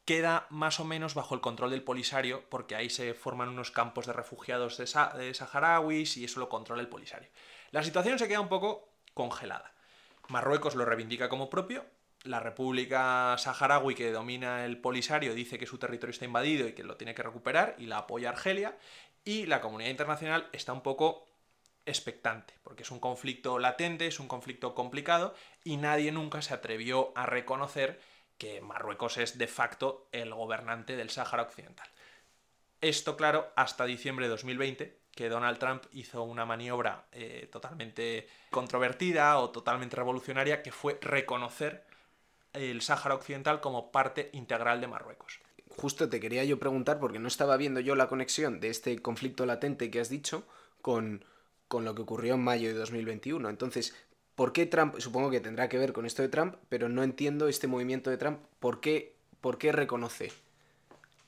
queda 0.05 0.47
más 0.49 0.79
o 0.79 0.85
menos 0.85 1.13
bajo 1.13 1.35
el 1.35 1.41
control 1.41 1.71
del 1.71 1.83
Polisario, 1.83 2.43
porque 2.49 2.75
ahí 2.75 2.89
se 2.89 3.13
forman 3.13 3.49
unos 3.49 3.71
campos 3.71 4.05
de 4.05 4.13
refugiados 4.13 4.77
de, 4.77 4.85
de 5.17 5.33
saharauis 5.33 6.17
y 6.17 6.25
eso 6.25 6.39
lo 6.39 6.49
controla 6.49 6.81
el 6.81 6.89
Polisario. 6.89 7.29
La 7.73 7.81
situación 7.81 8.19
se 8.19 8.27
queda 8.27 8.39
un 8.39 8.49
poco 8.49 8.87
congelada. 9.15 9.73
Marruecos 10.27 10.75
lo 10.75 10.85
reivindica 10.85 11.27
como 11.27 11.49
propio, 11.49 11.83
la 12.21 12.39
República 12.39 13.35
Saharaui 13.39 13.95
que 13.95 14.11
domina 14.11 14.63
el 14.63 14.77
Polisario 14.77 15.33
dice 15.33 15.57
que 15.57 15.65
su 15.65 15.79
territorio 15.79 16.11
está 16.11 16.25
invadido 16.25 16.67
y 16.67 16.73
que 16.73 16.83
lo 16.83 16.97
tiene 16.97 17.15
que 17.15 17.23
recuperar 17.23 17.73
y 17.79 17.87
la 17.87 17.97
apoya 17.97 18.29
Argelia 18.29 18.77
y 19.25 19.47
la 19.47 19.59
comunidad 19.59 19.89
internacional 19.89 20.49
está 20.53 20.71
un 20.71 20.81
poco 20.81 21.25
expectante 21.87 22.53
porque 22.61 22.83
es 22.83 22.91
un 22.91 22.99
conflicto 22.99 23.57
latente, 23.57 24.05
es 24.05 24.19
un 24.19 24.27
conflicto 24.27 24.75
complicado 24.75 25.33
y 25.63 25.77
nadie 25.77 26.11
nunca 26.11 26.43
se 26.43 26.53
atrevió 26.53 27.11
a 27.15 27.25
reconocer 27.25 27.99
que 28.37 28.61
Marruecos 28.61 29.17
es 29.17 29.39
de 29.39 29.47
facto 29.47 30.09
el 30.11 30.31
gobernante 30.31 30.95
del 30.95 31.09
Sáhara 31.09 31.41
Occidental. 31.41 31.89
Esto, 32.81 33.17
claro, 33.17 33.51
hasta 33.55 33.85
diciembre 33.85 34.25
de 34.25 34.29
2020, 34.29 35.02
que 35.15 35.29
Donald 35.29 35.57
Trump 35.59 35.83
hizo 35.91 36.23
una 36.23 36.45
maniobra 36.45 37.05
eh, 37.11 37.47
totalmente 37.51 38.27
controvertida 38.49 39.37
o 39.39 39.49
totalmente 39.49 39.95
revolucionaria, 39.95 40.63
que 40.63 40.71
fue 40.71 40.97
reconocer 41.01 41.83
el 42.53 42.81
Sáhara 42.81 43.15
Occidental 43.15 43.61
como 43.61 43.91
parte 43.91 44.29
integral 44.33 44.81
de 44.81 44.87
Marruecos. 44.87 45.39
Justo 45.77 46.09
te 46.09 46.19
quería 46.19 46.43
yo 46.43 46.59
preguntar, 46.59 46.99
porque 46.99 47.19
no 47.19 47.27
estaba 47.27 47.57
viendo 47.57 47.79
yo 47.79 47.95
la 47.95 48.07
conexión 48.07 48.59
de 48.59 48.69
este 48.69 48.99
conflicto 49.01 49.45
latente 49.45 49.89
que 49.89 49.99
has 49.99 50.09
dicho 50.09 50.45
con, 50.81 51.25
con 51.67 51.83
lo 51.85 51.95
que 51.95 52.03
ocurrió 52.03 52.35
en 52.35 52.43
mayo 52.43 52.67
de 52.69 52.75
2021. 52.75 53.49
Entonces, 53.49 53.95
¿Por 54.35 54.51
qué 54.51 54.65
Trump, 54.65 54.95
supongo 54.97 55.29
que 55.29 55.39
tendrá 55.39 55.69
que 55.69 55.77
ver 55.77 55.93
con 55.93 56.05
esto 56.05 56.21
de 56.23 56.29
Trump, 56.29 56.55
pero 56.69 56.89
no 56.89 57.03
entiendo 57.03 57.47
este 57.47 57.67
movimiento 57.67 58.09
de 58.09 58.17
Trump, 58.17 58.39
¿por 58.59 58.81
qué, 58.81 59.15
por 59.41 59.57
qué 59.59 59.71
reconoce? 59.71 60.31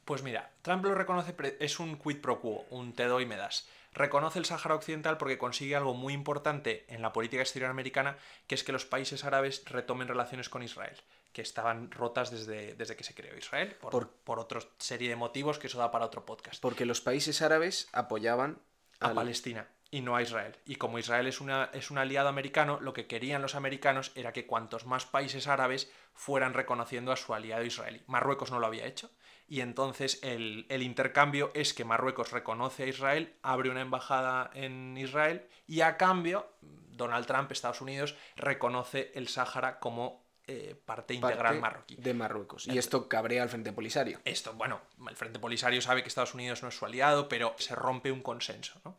Pues 0.06 0.22
mira, 0.22 0.52
Trump 0.62 0.86
lo 0.86 0.94
reconoce, 0.94 1.36
es 1.60 1.80
un 1.80 1.98
quid 1.98 2.22
pro 2.22 2.40
quo, 2.40 2.66
un 2.70 2.94
te 2.94 3.06
doy 3.06 3.24
y 3.24 3.26
me 3.26 3.38
das. 3.38 3.68
Reconoce 3.92 4.38
el 4.38 4.46
Sáhara 4.46 4.76
Occidental 4.76 5.18
porque 5.18 5.38
consigue 5.38 5.76
algo 5.76 5.94
muy 5.94 6.14
importante 6.14 6.86
en 6.90 7.02
la 7.02 7.12
política 7.12 7.42
exterior 7.42 7.72
americana, 7.72 8.18
que 8.46 8.54
es 8.54 8.64
que 8.64 8.72
los 8.72 8.86
países 8.86 9.24
árabes 9.24 9.64
retomen 9.66 10.08
relaciones 10.08 10.50
con 10.50 10.64
Israel, 10.64 10.96
que 11.32 11.42
estaban 11.42 11.90
rotas 11.92 12.30
desde, 12.30 12.76
desde 12.76 12.96
que 12.96 13.04
se 13.04 13.16
creó 13.16 13.36
Israel, 13.38 13.76
por, 13.80 14.10
por, 14.10 14.38
otra 14.38 14.60
serie 14.78 15.10
de 15.10 15.16
motivos 15.16 15.58
que 15.58 15.68
eso 15.68 15.80
da 15.80 15.92
para 15.92 16.06
otro 16.06 16.26
podcast. 16.26 16.62
Porque 16.62 16.86
los 16.86 17.02
países 17.02 17.42
árabes 17.42 17.88
apoyaban 17.94 18.60
a 19.00 19.14
Palestina 19.14 19.68
y 19.92 20.02
no 20.02 20.16
a 20.16 20.22
Israel. 20.22 20.58
Y 20.66 20.76
como 20.76 21.00
Israel 21.00 21.26
es, 21.26 21.40
una, 21.40 21.70
es 21.74 21.90
un 21.90 21.98
aliado 21.98 22.28
americano, 22.28 22.80
lo 22.82 22.94
que 22.94 23.08
querían 23.08 23.42
los 23.42 23.56
americanos 23.56 24.12
era 24.16 24.34
que 24.34 24.46
cuantos 24.46 24.86
más 24.86 25.06
países 25.06 25.48
árabes 25.48 25.90
fueran 26.14 26.54
reconociendo 26.54 27.14
a 27.14 27.16
su 27.16 27.34
aliado 27.34 27.64
israelí. 27.64 28.04
Marruecos 28.08 28.52
no 28.52 28.60
lo 28.60 28.68
había 28.68 28.86
hecho. 28.86 29.10
Y 29.48 29.62
entonces 29.62 30.20
el, 30.24 30.66
intercambio 30.70 31.52
es 31.54 31.74
que 31.74 31.86
Marruecos 31.86 32.32
reconoce 32.32 32.84
a 32.84 32.88
Israel, 32.88 33.36
abre 33.44 33.70
una 33.70 33.82
embajada 33.82 34.50
en 34.54 34.98
Israel 34.98 35.48
y 35.68 35.82
a 35.82 35.98
cambio 35.98 36.50
Donald 36.62 37.28
Trump, 37.28 37.52
Estados 37.52 37.82
Unidos, 37.82 38.16
reconoce 38.36 39.12
el 39.14 39.28
Sáhara 39.28 39.80
como 39.80 40.25
eh, 40.48 40.75
parte 40.86 41.14
integral 41.14 41.60
marroquí. 41.60 41.96
De 41.96 42.14
Marruecos. 42.14 42.68
Y 42.68 42.78
esto 42.78 43.08
cabrea 43.08 43.44
al 43.44 43.50
Frente 43.50 43.72
Polisario. 43.72 44.20
Esto, 44.25 44.54
bueno, 44.54 44.82
el 45.08 45.16
Frente 45.16 45.40
Polisario 45.40 45.82
sabe 45.82 46.02
que 46.02 46.08
Estados 46.08 46.34
Unidos 46.34 46.64
no 46.64 46.70
es 46.70 46.75
su 46.75 46.86
aliado, 46.86 47.28
pero 47.30 47.56
se 47.58 47.75
rompe 47.75 48.12
un 48.12 48.22
consenso. 48.22 48.80
¿no? 48.84 48.98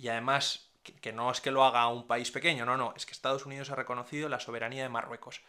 y 0.00 0.08
además 0.08 0.70
que, 0.82 1.12
no 1.12 1.30
es 1.30 1.42
que 1.42 1.50
lo 1.50 1.64
haga 1.64 1.86
un 1.88 2.06
país 2.06 2.30
pequeño, 2.30 2.64
no, 2.64 2.76
no, 2.76 2.94
es 2.96 3.04
que 3.04 3.12
Estados 3.12 3.44
Unidos 3.44 3.70
ha 3.70 3.74
reconocido 3.74 4.30
la 4.30 4.40
soberanía 4.40 4.82
de 4.82 4.88
Marruecos. 4.88 5.42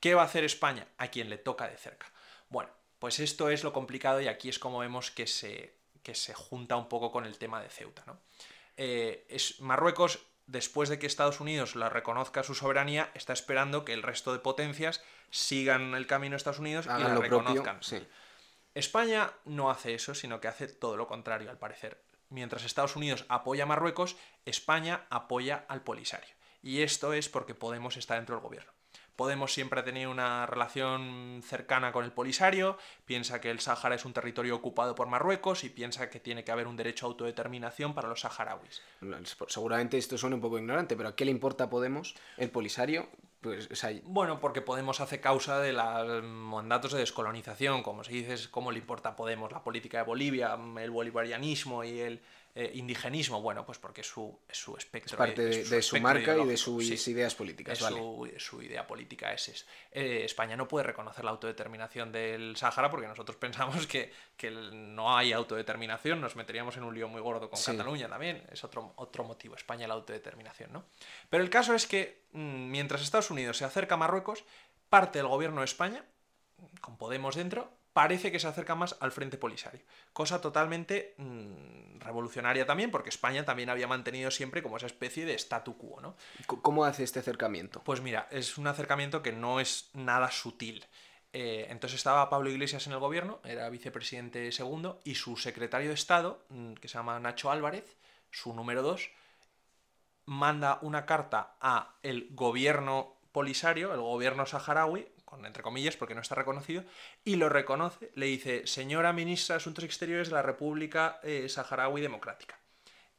¿Qué 0.00 0.14
va 0.14 0.22
a 0.22 0.24
hacer 0.24 0.44
España? 0.44 0.86
A 0.96 1.08
quien 1.08 1.28
le 1.28 1.36
toca 1.36 1.68
de 1.68 1.76
cerca. 1.76 2.10
Bueno, 2.48 2.70
pues 2.98 3.20
esto 3.20 3.50
es 3.50 3.64
lo 3.64 3.72
complicado 3.72 4.20
y 4.20 4.28
aquí 4.28 4.48
es 4.48 4.58
como 4.58 4.78
vemos 4.78 5.10
que 5.10 5.26
se, 5.26 5.74
que 6.02 6.14
se 6.14 6.34
junta 6.34 6.76
un 6.76 6.88
poco 6.88 7.10
con 7.10 7.24
el 7.24 7.38
tema 7.38 7.60
de 7.62 7.68
Ceuta. 7.68 8.02
¿no? 8.06 8.18
Eh, 8.76 9.26
es, 9.28 9.60
Marruecos, 9.60 10.20
después 10.46 10.88
de 10.88 10.98
que 10.98 11.06
Estados 11.06 11.40
Unidos 11.40 11.76
la 11.76 11.88
reconozca 11.88 12.42
su 12.42 12.54
soberanía, 12.54 13.10
está 13.14 13.32
esperando 13.32 13.84
que 13.84 13.92
el 13.92 14.02
resto 14.02 14.32
de 14.32 14.38
potencias 14.38 15.02
sigan 15.30 15.94
el 15.94 16.06
camino 16.06 16.32
de 16.32 16.38
Estados 16.38 16.60
Unidos 16.60 16.86
y 16.86 17.02
la 17.02 17.14
reconozcan. 17.14 17.80
España 18.74 19.32
no 19.44 19.70
hace 19.70 19.94
eso, 19.94 20.14
sino 20.14 20.40
que 20.40 20.48
hace 20.48 20.68
todo 20.68 20.96
lo 20.96 21.06
contrario, 21.06 21.50
al 21.50 21.58
parecer 21.58 22.02
mientras 22.30 22.64
Estados 22.64 22.96
Unidos 22.96 23.24
apoya 23.28 23.64
a 23.64 23.66
Marruecos, 23.66 24.16
España 24.44 25.06
apoya 25.10 25.64
al 25.68 25.82
Polisario. 25.82 26.34
Y 26.62 26.82
esto 26.82 27.12
es 27.12 27.28
porque 27.28 27.54
Podemos 27.54 27.96
está 27.96 28.14
dentro 28.14 28.36
del 28.36 28.42
gobierno. 28.42 28.72
Podemos 29.18 29.52
siempre 29.52 29.80
ha 29.80 29.84
tenido 29.84 30.12
una 30.12 30.46
relación 30.46 31.42
cercana 31.44 31.90
con 31.90 32.04
el 32.04 32.12
Polisario, 32.12 32.78
piensa 33.04 33.40
que 33.40 33.50
el 33.50 33.58
Sáhara 33.58 33.96
es 33.96 34.04
un 34.04 34.12
territorio 34.12 34.54
ocupado 34.54 34.94
por 34.94 35.08
Marruecos 35.08 35.64
y 35.64 35.70
piensa 35.70 36.08
que 36.08 36.20
tiene 36.20 36.44
que 36.44 36.52
haber 36.52 36.68
un 36.68 36.76
derecho 36.76 37.04
a 37.04 37.08
autodeterminación 37.08 37.94
para 37.94 38.06
los 38.06 38.20
saharauis. 38.20 38.80
Seguramente 39.48 39.98
esto 39.98 40.16
suena 40.16 40.36
un 40.36 40.40
poco 40.40 40.56
ignorante, 40.56 40.96
pero 40.96 41.08
¿a 41.08 41.16
qué 41.16 41.24
le 41.24 41.32
importa 41.32 41.64
a 41.64 41.68
Podemos 41.68 42.14
el 42.36 42.50
Polisario? 42.50 43.08
Pues, 43.40 43.68
Bueno, 44.04 44.38
porque 44.38 44.60
Podemos 44.60 45.00
hace 45.00 45.20
causa 45.20 45.58
de 45.58 45.72
los 45.72 46.22
mandatos 46.22 46.92
de 46.92 47.00
descolonización, 47.00 47.82
como 47.82 48.04
se 48.04 48.12
dice, 48.12 48.48
cómo 48.52 48.70
le 48.70 48.78
importa 48.78 49.08
a 49.08 49.16
Podemos 49.16 49.50
la 49.50 49.64
política 49.64 49.98
de 49.98 50.04
Bolivia, 50.04 50.56
el 50.78 50.90
bolivarianismo 50.92 51.82
y 51.82 51.98
el 51.98 52.22
eh, 52.54 52.72
indigenismo, 52.74 53.40
bueno, 53.40 53.64
pues 53.64 53.78
porque 53.78 54.00
es 54.00 54.06
su, 54.06 54.36
su 54.50 54.76
espectro. 54.76 55.14
Es 55.14 55.16
parte 55.16 55.42
de, 55.42 55.82
su, 55.82 56.00
marca 56.00 56.36
y 56.36 56.46
de 56.46 56.56
sus 56.56 57.06
ideas 57.06 57.34
políticas. 57.34 57.78
su, 57.78 58.62
idea 58.62 58.86
política 58.86 59.32
es, 59.32 59.48
es 59.48 59.66
eh, 59.92 60.24
España 60.24 60.56
no 60.56 60.66
puede 60.66 60.86
reconocer 60.86 61.24
la 61.24 61.30
autodeterminación 61.30 62.10
del 62.10 62.56
Sáhara 62.56 62.90
porque 62.90 63.06
nosotros 63.06 63.36
pensamos 63.40 63.86
que, 63.86 64.12
que, 64.36 64.50
no 64.50 65.16
hay 65.16 65.32
autodeterminación, 65.32 66.20
nos 66.20 66.36
meteríamos 66.36 66.76
en 66.76 66.82
un 66.82 66.94
lío 66.94 67.08
muy 67.08 67.20
gordo 67.20 67.48
con 67.48 67.60
Cataluña 67.62 68.08
también, 68.08 68.42
es 68.50 68.64
otro, 68.64 68.92
otro 68.96 69.24
motivo, 69.24 69.54
España 69.54 69.86
la 69.86 69.94
autodeterminación, 69.94 70.72
¿no? 70.72 70.84
Pero 71.30 71.44
el 71.44 71.50
caso 71.50 71.74
es 71.74 71.86
que 71.86 72.24
mm, 72.32 72.70
mientras 72.70 73.02
Estados 73.02 73.30
Unidos 73.30 73.58
se 73.58 73.64
acerca 73.64 73.94
a 73.94 73.98
Marruecos, 73.98 74.44
parte 74.88 75.18
del 75.18 75.28
gobierno 75.28 75.60
de 75.60 75.66
España, 75.66 76.04
con 76.80 76.96
Podemos 76.96 77.36
dentro, 77.36 77.70
parece 77.98 78.30
que 78.30 78.38
se 78.38 78.46
acerca 78.46 78.76
más 78.76 78.94
al 79.00 79.10
Frente 79.10 79.38
Polisario. 79.38 79.80
Cosa 80.12 80.40
totalmente 80.40 81.16
mm, 81.16 81.98
revolucionaria 81.98 82.64
también, 82.64 82.92
porque 82.92 83.08
España 83.08 83.44
también 83.44 83.70
había 83.70 83.88
mantenido 83.88 84.30
siempre 84.30 84.62
como 84.62 84.76
esa 84.76 84.86
especie 84.86 85.26
de 85.26 85.34
statu 85.34 85.76
quo, 85.76 86.00
¿no? 86.00 86.14
¿Cómo 86.46 86.84
hace 86.84 87.02
este 87.02 87.18
acercamiento? 87.18 87.82
Pues 87.82 88.00
mira, 88.00 88.28
es 88.30 88.56
un 88.56 88.68
acercamiento 88.68 89.20
que 89.20 89.32
no 89.32 89.58
es 89.58 89.90
nada 89.94 90.30
sutil. 90.30 90.86
Eh, 91.32 91.66
entonces 91.70 91.96
estaba 91.96 92.30
Pablo 92.30 92.50
Iglesias 92.50 92.86
en 92.86 92.92
el 92.92 93.00
gobierno, 93.00 93.40
era 93.42 93.68
vicepresidente 93.68 94.52
segundo, 94.52 95.00
y 95.02 95.16
su 95.16 95.36
secretario 95.36 95.88
de 95.88 95.94
Estado, 95.94 96.44
mm, 96.50 96.74
que 96.74 96.86
se 96.86 96.98
llama 96.98 97.18
Nacho 97.18 97.50
Álvarez, 97.50 97.96
su 98.30 98.54
número 98.54 98.82
dos, 98.82 99.10
manda 100.24 100.78
una 100.82 101.04
carta 101.04 101.56
a 101.60 101.96
el 102.04 102.28
gobierno 102.30 103.16
polisario, 103.32 103.92
el 103.92 104.00
gobierno 104.00 104.46
saharaui, 104.46 105.08
con 105.28 105.44
entre 105.44 105.62
comillas 105.62 105.96
porque 105.96 106.14
no 106.14 106.22
está 106.22 106.34
reconocido, 106.34 106.84
y 107.22 107.36
lo 107.36 107.48
reconoce, 107.48 108.10
le 108.14 108.26
dice, 108.26 108.66
señora 108.66 109.12
ministra 109.12 109.54
de 109.54 109.58
Asuntos 109.58 109.84
Exteriores 109.84 110.28
de 110.28 110.34
la 110.34 110.42
República 110.42 111.20
eh, 111.22 111.48
Saharaui 111.48 112.00
Democrática. 112.00 112.58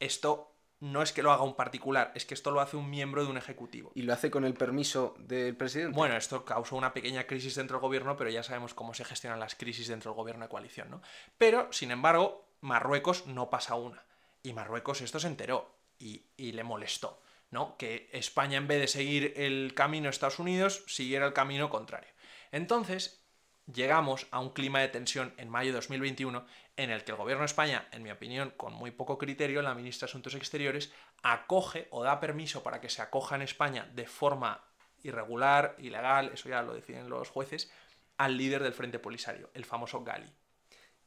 Esto 0.00 0.56
no 0.80 1.02
es 1.02 1.12
que 1.12 1.22
lo 1.22 1.30
haga 1.30 1.42
un 1.42 1.54
particular, 1.54 2.10
es 2.14 2.24
que 2.24 2.34
esto 2.34 2.50
lo 2.50 2.60
hace 2.60 2.76
un 2.76 2.90
miembro 2.90 3.22
de 3.22 3.30
un 3.30 3.36
ejecutivo. 3.36 3.92
¿Y 3.94 4.02
lo 4.02 4.12
hace 4.12 4.30
con 4.30 4.44
el 4.44 4.54
permiso 4.54 5.14
del 5.18 5.54
presidente? 5.54 5.96
Bueno, 5.96 6.16
esto 6.16 6.44
causó 6.44 6.74
una 6.74 6.92
pequeña 6.92 7.26
crisis 7.26 7.54
dentro 7.54 7.76
del 7.76 7.82
gobierno, 7.82 8.16
pero 8.16 8.30
ya 8.30 8.42
sabemos 8.42 8.74
cómo 8.74 8.92
se 8.94 9.04
gestionan 9.04 9.38
las 9.38 9.54
crisis 9.54 9.88
dentro 9.88 10.10
del 10.10 10.16
gobierno 10.16 10.44
de 10.44 10.48
coalición, 10.48 10.90
¿no? 10.90 11.02
Pero, 11.38 11.72
sin 11.72 11.90
embargo, 11.90 12.48
Marruecos 12.60 13.26
no 13.26 13.50
pasa 13.50 13.74
una. 13.74 14.02
Y 14.42 14.52
Marruecos 14.54 15.02
esto 15.02 15.20
se 15.20 15.28
enteró 15.28 15.70
y, 15.98 16.24
y 16.36 16.52
le 16.52 16.64
molestó. 16.64 17.20
¿No? 17.50 17.76
Que 17.76 18.08
España, 18.12 18.58
en 18.58 18.68
vez 18.68 18.80
de 18.80 18.88
seguir 18.88 19.34
el 19.36 19.74
camino 19.74 20.04
de 20.04 20.10
Estados 20.10 20.38
Unidos, 20.38 20.84
siguiera 20.86 21.26
el 21.26 21.32
camino 21.32 21.68
contrario. 21.70 22.10
Entonces, 22.52 23.24
llegamos 23.72 24.26
a 24.30 24.40
un 24.40 24.50
clima 24.50 24.80
de 24.80 24.88
tensión 24.88 25.34
en 25.36 25.48
mayo 25.48 25.70
de 25.70 25.76
2021 25.76 26.44
en 26.76 26.90
el 26.90 27.04
que 27.04 27.12
el 27.12 27.18
gobierno 27.18 27.42
de 27.42 27.46
España, 27.46 27.88
en 27.92 28.02
mi 28.02 28.10
opinión, 28.10 28.52
con 28.56 28.72
muy 28.72 28.90
poco 28.90 29.18
criterio, 29.18 29.62
la 29.62 29.74
ministra 29.74 30.06
de 30.06 30.10
Asuntos 30.10 30.34
Exteriores, 30.34 30.92
acoge 31.22 31.88
o 31.90 32.02
da 32.02 32.20
permiso 32.20 32.62
para 32.62 32.80
que 32.80 32.88
se 32.88 33.02
acoja 33.02 33.36
en 33.36 33.42
España 33.42 33.90
de 33.94 34.06
forma 34.06 34.64
irregular, 35.02 35.76
ilegal, 35.78 36.30
eso 36.32 36.48
ya 36.48 36.62
lo 36.62 36.74
deciden 36.74 37.08
los 37.08 37.28
jueces, 37.28 37.70
al 38.16 38.36
líder 38.36 38.62
del 38.62 38.74
Frente 38.74 38.98
Polisario, 38.98 39.50
el 39.54 39.64
famoso 39.64 40.04
Gali. 40.04 40.30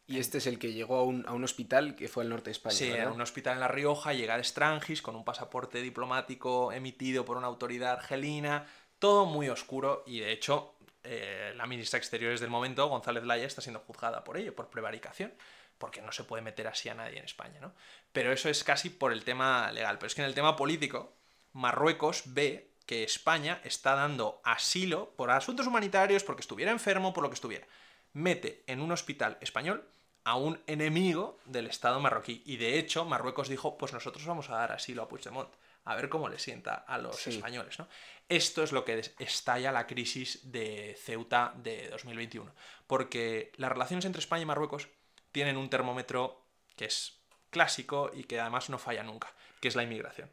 Y 0.05 0.19
este 0.19 0.39
es 0.39 0.48
el 0.48 0.60
que 0.60 0.74
llegó 0.74 0.98
a 0.98 1.03
un, 1.03 1.43
hospital 1.43 1.95
que 1.95 2.10
fue 2.10 2.24
al 2.24 2.29
norte 2.29 2.45
de 2.45 2.51
España. 2.51 2.75
Sí, 2.75 2.91
a 2.91 3.10
un 3.10 3.22
hospital 3.22 3.53
en 3.53 3.60
La 3.62 3.69
Rioja, 3.69 4.13
llega 4.13 4.36
de 4.36 4.43
Strangis 4.43 5.01
con 5.01 5.15
un 5.15 5.24
pasaporte 5.24 5.81
diplomático 5.81 6.74
emitido 6.74 7.24
por 7.24 7.38
una 7.38 7.48
autoridad 7.48 7.93
argelina, 7.93 8.67
todo 9.00 9.25
muy 9.25 9.48
oscuro 9.48 10.03
y 10.05 10.19
de 10.19 10.33
hecho 10.33 10.75
eh, 11.03 11.53
la 11.55 11.65
ministra 11.67 11.98
de 11.98 12.01
Exteriores 12.01 12.41
del 12.41 12.50
momento, 12.50 12.88
González 12.88 13.24
Laya, 13.24 13.45
está 13.45 13.62
siendo 13.62 13.79
juzgada 13.79 14.24
por 14.24 14.38
ello, 14.38 14.55
por 14.55 14.69
prevaricación, 14.69 15.33
porque 15.77 16.01
no 16.01 16.12
se 16.12 16.24
puede 16.24 16.41
meter 16.41 16.67
así 16.67 16.89
a 16.89 16.95
nadie 16.95 17.19
en 17.19 17.25
España, 17.25 17.60
¿no? 17.62 17.74
Pero 18.12 18.31
eso 18.31 18.50
es 18.50 18.63
casi 18.63 18.89
por 18.89 19.12
el 19.13 19.24
tema 19.24 19.72
legal. 19.72 19.98
Pero 19.98 20.07
es 20.07 20.15
que 20.15 20.22
en 20.22 20.27
el 20.27 20.33
tema 20.33 20.55
político, 20.55 21.13
Marruecos 21.53 22.24
ve 22.27 22.74
que 22.86 23.03
España 23.03 23.62
está 23.63 23.95
dando 23.95 24.41
asilo 24.43 25.13
por 25.15 25.31
asuntos 25.31 25.67
humanitarios, 25.67 26.24
porque 26.24 26.41
estuviera 26.41 26.72
enfermo, 26.72 27.13
por 27.13 27.24
lo 27.24 27.29
que 27.29 27.36
estuviera. 27.36 27.67
Mete 28.13 28.63
en 28.67 28.82
un 28.82 28.91
hospital 28.91 29.38
español 29.41 29.88
a 30.24 30.36
un 30.36 30.62
enemigo 30.67 31.39
del 31.46 31.67
Estado 31.67 32.00
marroquí. 32.00 32.43
Y 32.46 32.58
de 32.58 32.79
hecho, 32.79 33.05
Marruecos 33.05 33.50
dijo, 33.50 33.77
pues 33.77 33.93
nosotros 33.93 34.25
vamos 34.25 34.50
a 34.50 34.55
dar 34.55 34.72
asilo 34.72 35.03
a 35.03 35.10
Puigdemont, 35.10 35.50
a 35.86 35.96
ver 35.96 36.10
cómo 36.10 36.29
le 36.29 36.39
sienta 36.39 36.75
a 36.75 36.98
los 36.98 37.27
españoles. 37.27 37.77
¿no? 37.79 37.88
Esto 38.29 38.63
es 38.63 38.72
lo 38.72 38.86
que 38.86 39.01
estalla 39.20 39.72
la 39.72 39.86
crisis 39.86 40.51
de 40.51 40.98
Ceuta 41.01 41.53
de 41.58 41.89
2021. 41.89 42.53
Porque 42.88 43.51
las 43.58 43.72
relaciones 43.72 44.05
entre 44.05 44.22
España 44.22 44.43
y 44.43 44.46
Marruecos 44.46 44.88
tienen 45.32 45.58
un 45.58 45.70
termómetro 45.70 46.46
que 46.75 46.86
es 46.86 47.20
clásico 47.50 48.12
y 48.13 48.24
que 48.24 48.39
además 48.39 48.70
no 48.70 48.77
falla 48.79 49.03
nunca, 49.03 49.34
que 49.60 49.67
es 49.67 49.75
la 49.75 49.84
inmigración. 49.84 50.29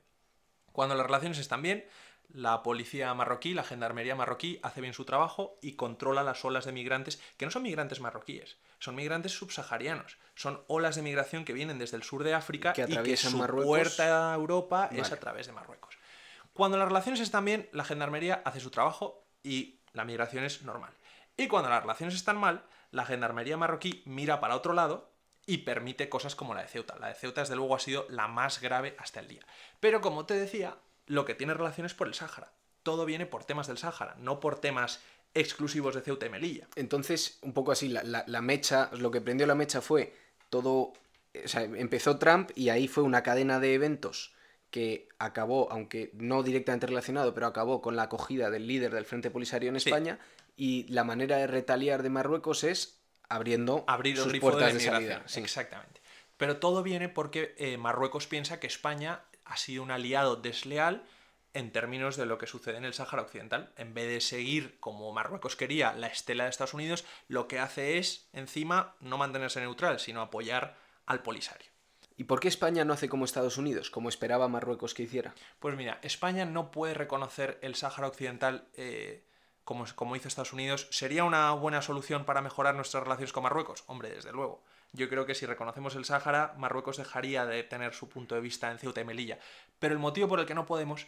Cuando 0.73 0.95
las 0.95 1.07
relaciones 1.07 1.39
están 1.39 1.63
bien, 1.63 1.85
la 2.33 2.63
policía 2.63 3.13
marroquí, 3.15 3.55
la 3.55 3.65
gendarmería 3.65 4.15
marroquí, 4.15 4.61
hace 4.63 4.81
bien 4.81 4.95
su 4.95 5.05
trabajo 5.05 5.59
y 5.61 5.73
controla 5.73 6.23
las 6.23 6.45
olas 6.45 6.65
de 6.65 6.73
migrantes, 6.73 7.21
que 7.37 7.45
no 7.45 7.51
son 7.51 7.63
migrantes 7.63 8.01
marroquíes, 8.01 8.59
son 8.79 8.95
migrantes 8.95 9.33
subsaharianos. 9.33 10.19
Son 10.35 10.63
olas 10.69 10.97
de 10.97 11.03
migración 11.03 11.45
que 11.45 11.53
vienen 11.53 11.79
desde 11.79 11.97
el 11.97 12.03
sur 12.03 12.25
de 12.25 12.35
África 12.35 12.73
y 12.77 12.97
que 13.03 13.17
su 13.17 13.39
puerta 13.39 14.33
a 14.33 14.35
Europa 14.35 14.89
es 14.93 15.13
a 15.13 15.21
través 15.21 15.47
de 15.47 15.53
Marruecos. 15.53 15.97
Cuando 16.53 16.79
las 16.79 16.89
relaciones 16.89 17.21
están 17.21 17.45
bien, 17.45 17.69
la 17.73 17.85
gendarmería 17.85 18.43
hace 18.45 18.61
su 18.61 18.71
trabajo 18.71 19.27
y 19.43 19.81
la 19.93 20.05
migración 20.05 20.45
es 20.45 20.63
normal. 20.63 20.93
Y 21.37 21.49
cuando 21.49 21.69
las 21.71 21.83
relaciones 21.83 22.15
están 22.15 22.39
mal, 22.39 22.65
la 22.91 23.05
gendarmería 23.05 23.57
marroquí 23.57 24.03
mira 24.07 24.41
para 24.41 24.57
otro 24.57 24.73
lado 24.73 25.13
y 25.47 25.59
permite 25.59 26.09
cosas 26.09 26.35
como 26.35 26.55
la 26.55 26.63
de 26.63 26.69
Ceuta. 26.69 26.97
La 26.99 27.09
de 27.09 27.15
Ceuta, 27.15 27.41
desde 27.41 27.57
luego, 27.57 27.75
ha 27.75 27.81
sido 27.81 28.07
la 28.09 28.29
más 28.29 28.61
grave 28.61 28.95
hasta 28.99 29.21
el 29.21 29.29
día. 29.29 29.45
Pero 29.81 30.01
como 30.01 30.27
te 30.27 30.35
decía, 30.35 30.77
lo 31.11 31.25
que 31.25 31.35
tiene 31.35 31.55
relaciones 31.55 31.93
por 31.95 32.07
el 32.07 32.14
Sáhara. 32.14 32.52
todo 32.83 33.05
viene 33.05 33.26
por 33.26 33.45
temas 33.45 33.67
del 33.67 33.76
Sáhara, 33.79 34.14
no 34.19 34.40
por 34.40 34.59
temas 34.61 35.00
exclusivos 35.35 35.95
de 35.95 36.00
Ceuta 36.00 36.26
y 36.26 36.31
Melilla. 36.31 36.67
Entonces, 36.76 37.38
un 37.43 37.52
poco 37.52 37.73
así, 37.73 37.88
la, 37.88 38.02
la, 38.05 38.25
la 38.26 38.40
mecha, 38.40 38.90
lo 38.97 39.11
que 39.11 39.21
prendió 39.21 39.47
la 39.47 39.55
mecha 39.55 39.81
fue 39.81 40.14
todo, 40.49 40.93
o 41.45 41.49
sea, 41.49 41.62
empezó 41.62 42.19
Trump 42.19 42.50
y 42.55 42.71
ahí 42.71 42.88
fue 42.88 43.02
una 43.02 43.23
cadena 43.23 43.61
de 43.61 43.75
eventos 43.75 44.35
que 44.71 45.09
acabó, 45.19 45.71
aunque 45.73 46.11
no 46.14 46.43
directamente 46.43 46.87
relacionado, 46.87 47.35
pero 47.35 47.47
acabó 47.49 47.83
con 47.83 47.97
la 47.97 48.05
acogida 48.05 48.49
del 48.50 48.67
líder 48.67 48.95
del 48.95 49.05
Frente 49.05 49.31
Polisario 49.31 49.69
en 49.69 49.79
Sí. 49.81 49.88
España 49.90 50.19
y 50.57 50.87
la 50.88 51.05
manera 51.05 51.37
de 51.38 51.47
retaliar 51.49 52.02
de 52.02 52.11
Marruecos 52.11 52.62
es 52.64 53.00
abriendo 53.29 53.85
abrir 53.88 54.17
el 54.17 54.23
sus 54.23 54.33
de 54.33 54.40
puertas 54.40 54.73
de, 54.73 54.81
inmigración. 54.81 55.09
salida. 55.11 55.23
sí. 55.29 55.40
Exactamente. 55.40 56.00
Pero 56.37 56.57
todo 56.57 56.83
viene 56.83 57.09
porque 57.11 57.55
eh, 57.59 57.76
Marruecos 57.76 58.26
piensa 58.26 58.59
que 58.61 58.67
España 58.67 59.23
ha 59.50 59.57
sido 59.57 59.83
un 59.83 59.90
aliado 59.90 60.37
desleal 60.37 61.04
en 61.54 61.73
términos 61.73 62.16
de 62.16 62.25
lo 62.25 62.38
que 62.38 62.47
sucede 62.47 62.76
en 62.76 62.85
el 62.85 62.95
Sáhara 62.95 63.23
Occidental. 63.23 63.73
En 63.76 63.95
vez 63.95 64.09
de 64.09 64.21
seguir, 64.21 64.78
como 64.78 65.12
Marruecos 65.12 65.57
quería, 65.57 65.92
la 65.92 66.07
estela 66.07 66.45
de 66.45 66.50
Estados 66.50 66.75
Unidos, 66.75 67.04
lo 67.26 67.49
que 67.49 67.59
hace 67.59 67.99
es, 67.99 68.28
encima, 68.33 68.95
no 69.00 69.19
mantenerse 69.19 69.61
neutral, 69.61 69.99
sino 69.99 70.21
apoyar 70.21 70.76
al 71.04 71.23
Polisario. 71.23 71.69
¿Y 72.16 72.25
por 72.25 72.38
qué 72.38 72.47
España 72.47 72.85
no 72.85 72.92
hace 72.92 73.09
como 73.09 73.25
Estados 73.25 73.57
Unidos, 73.57 73.90
como 73.90 74.09
esperaba 74.09 74.47
Marruecos 74.47 74.95
que 74.95 75.02
hiciera? 75.02 75.35
Pues 75.59 75.76
mira, 75.76 75.99
España 76.02 76.45
no 76.45 76.71
puede 76.71 76.95
reconocer 76.95 77.59
el 77.62 77.75
Sáhara 77.75 78.07
Occidental 78.07 78.69
eh, 78.75 79.25
como, 79.64 79.85
como 79.97 80.14
hizo 80.14 80.28
Estados 80.28 80.52
Unidos. 80.52 80.87
¿Sería 80.90 81.25
una 81.25 81.50
buena 81.52 81.83
solución 81.83 82.25
para 82.25 82.42
mejorar 82.42 82.76
nuestras 82.76 83.02
relaciones 83.02 83.33
con 83.33 83.42
Marruecos? 83.42 83.83
Hombre, 83.88 84.11
desde 84.11 84.33
luego. 84.33 84.62
Yo 84.93 85.09
creo 85.09 85.25
que 85.25 85.35
si 85.35 85.47
reconocemos 85.47 85.95
el 85.95 86.05
Sáhara, 86.05 86.55
Marruecos 86.57 86.97
dejaría 86.97 87.47
de 87.47 87.63
tener 87.63 87.95
su 87.95 88.09
punto 88.09 88.35
de 88.35 88.41
vista 88.41 88.71
en 88.71 88.79
Ceuta 88.79 89.01
y 89.01 89.05
Melilla. 89.05 89.39
Pero 89.79 89.95
el 89.95 90.01
motivo 90.01 90.29
por 90.29 90.41
el 90.41 90.47
que 90.47 90.55
no 90.55 90.67
podemos 90.67 91.07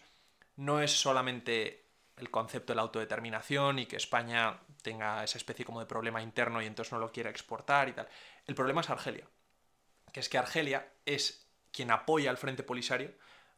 no 0.57 0.81
es 0.81 0.93
solamente 0.93 1.87
el 2.17 2.31
concepto 2.31 2.73
de 2.73 2.77
la 2.77 2.83
autodeterminación 2.83 3.79
y 3.79 3.87
que 3.87 3.97
España 3.97 4.61
tenga 4.83 5.25
esa 5.25 5.39
especie 5.39 5.65
como 5.65 5.81
de 5.81 5.87
problema 5.87 6.23
interno 6.23 6.63
y 6.63 6.67
entonces 6.67 6.93
no 6.93 6.99
lo 6.99 7.11
quiera 7.11 7.31
exportar 7.31 7.89
y 7.89 7.93
tal. 7.93 8.09
El 8.47 8.55
problema 8.55 8.83
es 8.83 8.91
Argelia. 8.91 9.27
Que 10.13 10.21
es 10.21 10.29
que 10.29 10.39
Argelia 10.39 10.93
es 11.05 11.49
quien 11.73 11.91
apoya 11.91 12.31
al 12.31 12.37
Frente 12.37 12.63
Polisario. 12.63 13.13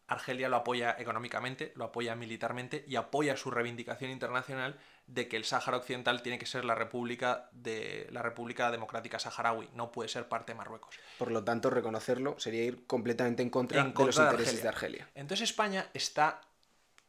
Argelia 0.07 0.49
lo 0.49 0.57
apoya 0.57 0.97
económicamente, 0.99 1.73
lo 1.77 1.85
apoya 1.85 2.15
militarmente 2.15 2.85
y 2.87 2.97
apoya 2.97 3.37
su 3.37 3.51
reivindicación 3.51 4.11
internacional 4.11 4.79
de 5.07 5.29
que 5.29 5.37
el 5.37 5.45
Sáhara 5.45 5.79
Occidental 5.79 6.23
tiene 6.23 6.39
que 6.39 6.47
ser 6.47 6.65
la 6.65 6.75
República 6.75 7.49
de 7.53 8.09
la 8.11 8.23
República 8.23 8.71
Democrática 8.71 9.19
Saharaui, 9.19 9.69
no 9.75 9.93
puede 9.93 10.09
ser 10.09 10.29
parte 10.29 10.53
de 10.53 10.59
Marruecos. 10.59 10.99
Por 11.19 11.31
lo 11.31 11.43
tanto, 11.43 11.71
reconocerlo 11.71 12.39
sería 12.39 12.65
ir 12.65 12.87
completamente 12.87 13.43
en 13.43 13.51
contra, 13.51 13.81
En 13.81 13.95
de 13.95 14.05
los 14.05 14.17
de 14.17 14.23
intereses 14.23 14.63
de 14.63 14.69
Argelia. 14.69 15.11
Entonces 15.15 15.51
España 15.51 15.89
está 15.95 16.41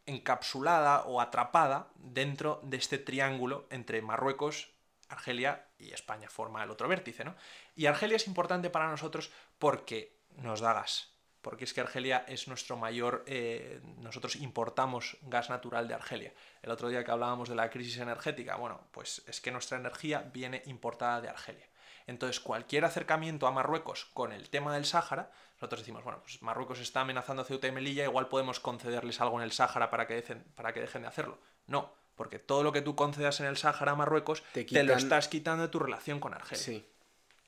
encapsulada 0.05 1.03
o 1.03 1.19
atrapada 1.19 1.89
dentro 1.95 2.61
de 2.63 2.77
este 2.77 2.97
triángulo 2.97 3.67
entre 3.71 4.01
Marruecos, 4.01 4.69
Argelia 5.09 5.67
y 5.77 5.91
España 5.91 6.29
forma 6.29 6.63
el 6.63 6.71
otro 6.71 6.87
vértice, 6.87 7.25
¿no? 7.25 7.35
Y 7.75 7.87
Argelia 7.87 8.15
es 8.15 8.27
importante 8.27 8.69
para 8.69 8.89
nosotros 8.89 9.31
porque 9.59 10.15
nos 10.37 10.61
da 10.61 10.73
gas. 10.73 11.14
Porque 11.45 11.65
es 11.65 11.75
que 11.75 11.81
Argelia 11.81 12.25
es 12.27 12.47
nuestro 12.47 12.75
mayor. 12.75 13.23
eh, 13.27 13.79
nosotros 13.99 14.35
importamos 14.37 15.15
gas 15.21 15.51
natural 15.51 15.87
de 15.87 15.93
Argelia. 15.93 16.33
El 16.63 16.71
otro 16.71 16.89
día 16.89 17.03
que 17.03 17.11
hablábamos 17.11 17.49
de 17.49 17.53
la 17.53 17.69
crisis 17.69 17.99
energética, 17.99 18.55
bueno, 18.55 18.81
pues 18.89 19.21
es 19.27 19.41
que 19.41 19.51
nuestra 19.51 19.77
energía 19.77 20.27
viene 20.33 20.63
importada 20.65 21.21
de 21.21 21.29
Argelia. 21.29 21.67
Entonces, 22.07 22.39
cualquier 22.39 22.83
acercamiento 22.83 23.45
a 23.45 23.51
Marruecos 23.51 24.05
con 24.05 24.31
el 24.31 24.49
tema 24.49 24.73
del 24.73 24.85
Sáhara, 24.85 25.29
nosotros 25.53 25.81
decimos, 25.81 26.03
bueno, 26.03 26.19
pues 26.23 26.41
Marruecos 26.41 26.79
está 26.79 27.01
amenazando 27.01 27.43
a 27.43 27.45
Ceuta 27.45 27.67
y 27.67 27.71
Melilla, 27.71 28.05
igual 28.05 28.27
podemos 28.27 28.59
concederles 28.59 29.21
algo 29.21 29.37
en 29.37 29.43
el 29.43 29.51
Sáhara 29.51 29.91
para 29.91 30.07
que, 30.07 30.15
dejen, 30.15 30.43
para 30.55 30.73
que 30.73 30.81
dejen 30.81 31.03
de 31.03 31.09
hacerlo. 31.09 31.37
No, 31.67 31.93
porque 32.15 32.39
todo 32.39 32.63
lo 32.63 32.71
que 32.71 32.81
tú 32.81 32.95
concedas 32.95 33.39
en 33.39 33.45
el 33.45 33.57
Sáhara 33.57 33.91
a 33.91 33.95
Marruecos 33.95 34.41
Te 34.51 34.65
te, 34.65 34.81
lo 34.81 34.95
estás 34.95 35.27
quitando 35.27 35.61
de 35.61 35.69
tu 35.69 35.77
relación 35.77 36.19
con 36.19 36.33
Argelia. 36.33 36.63
Sí. 36.63 36.89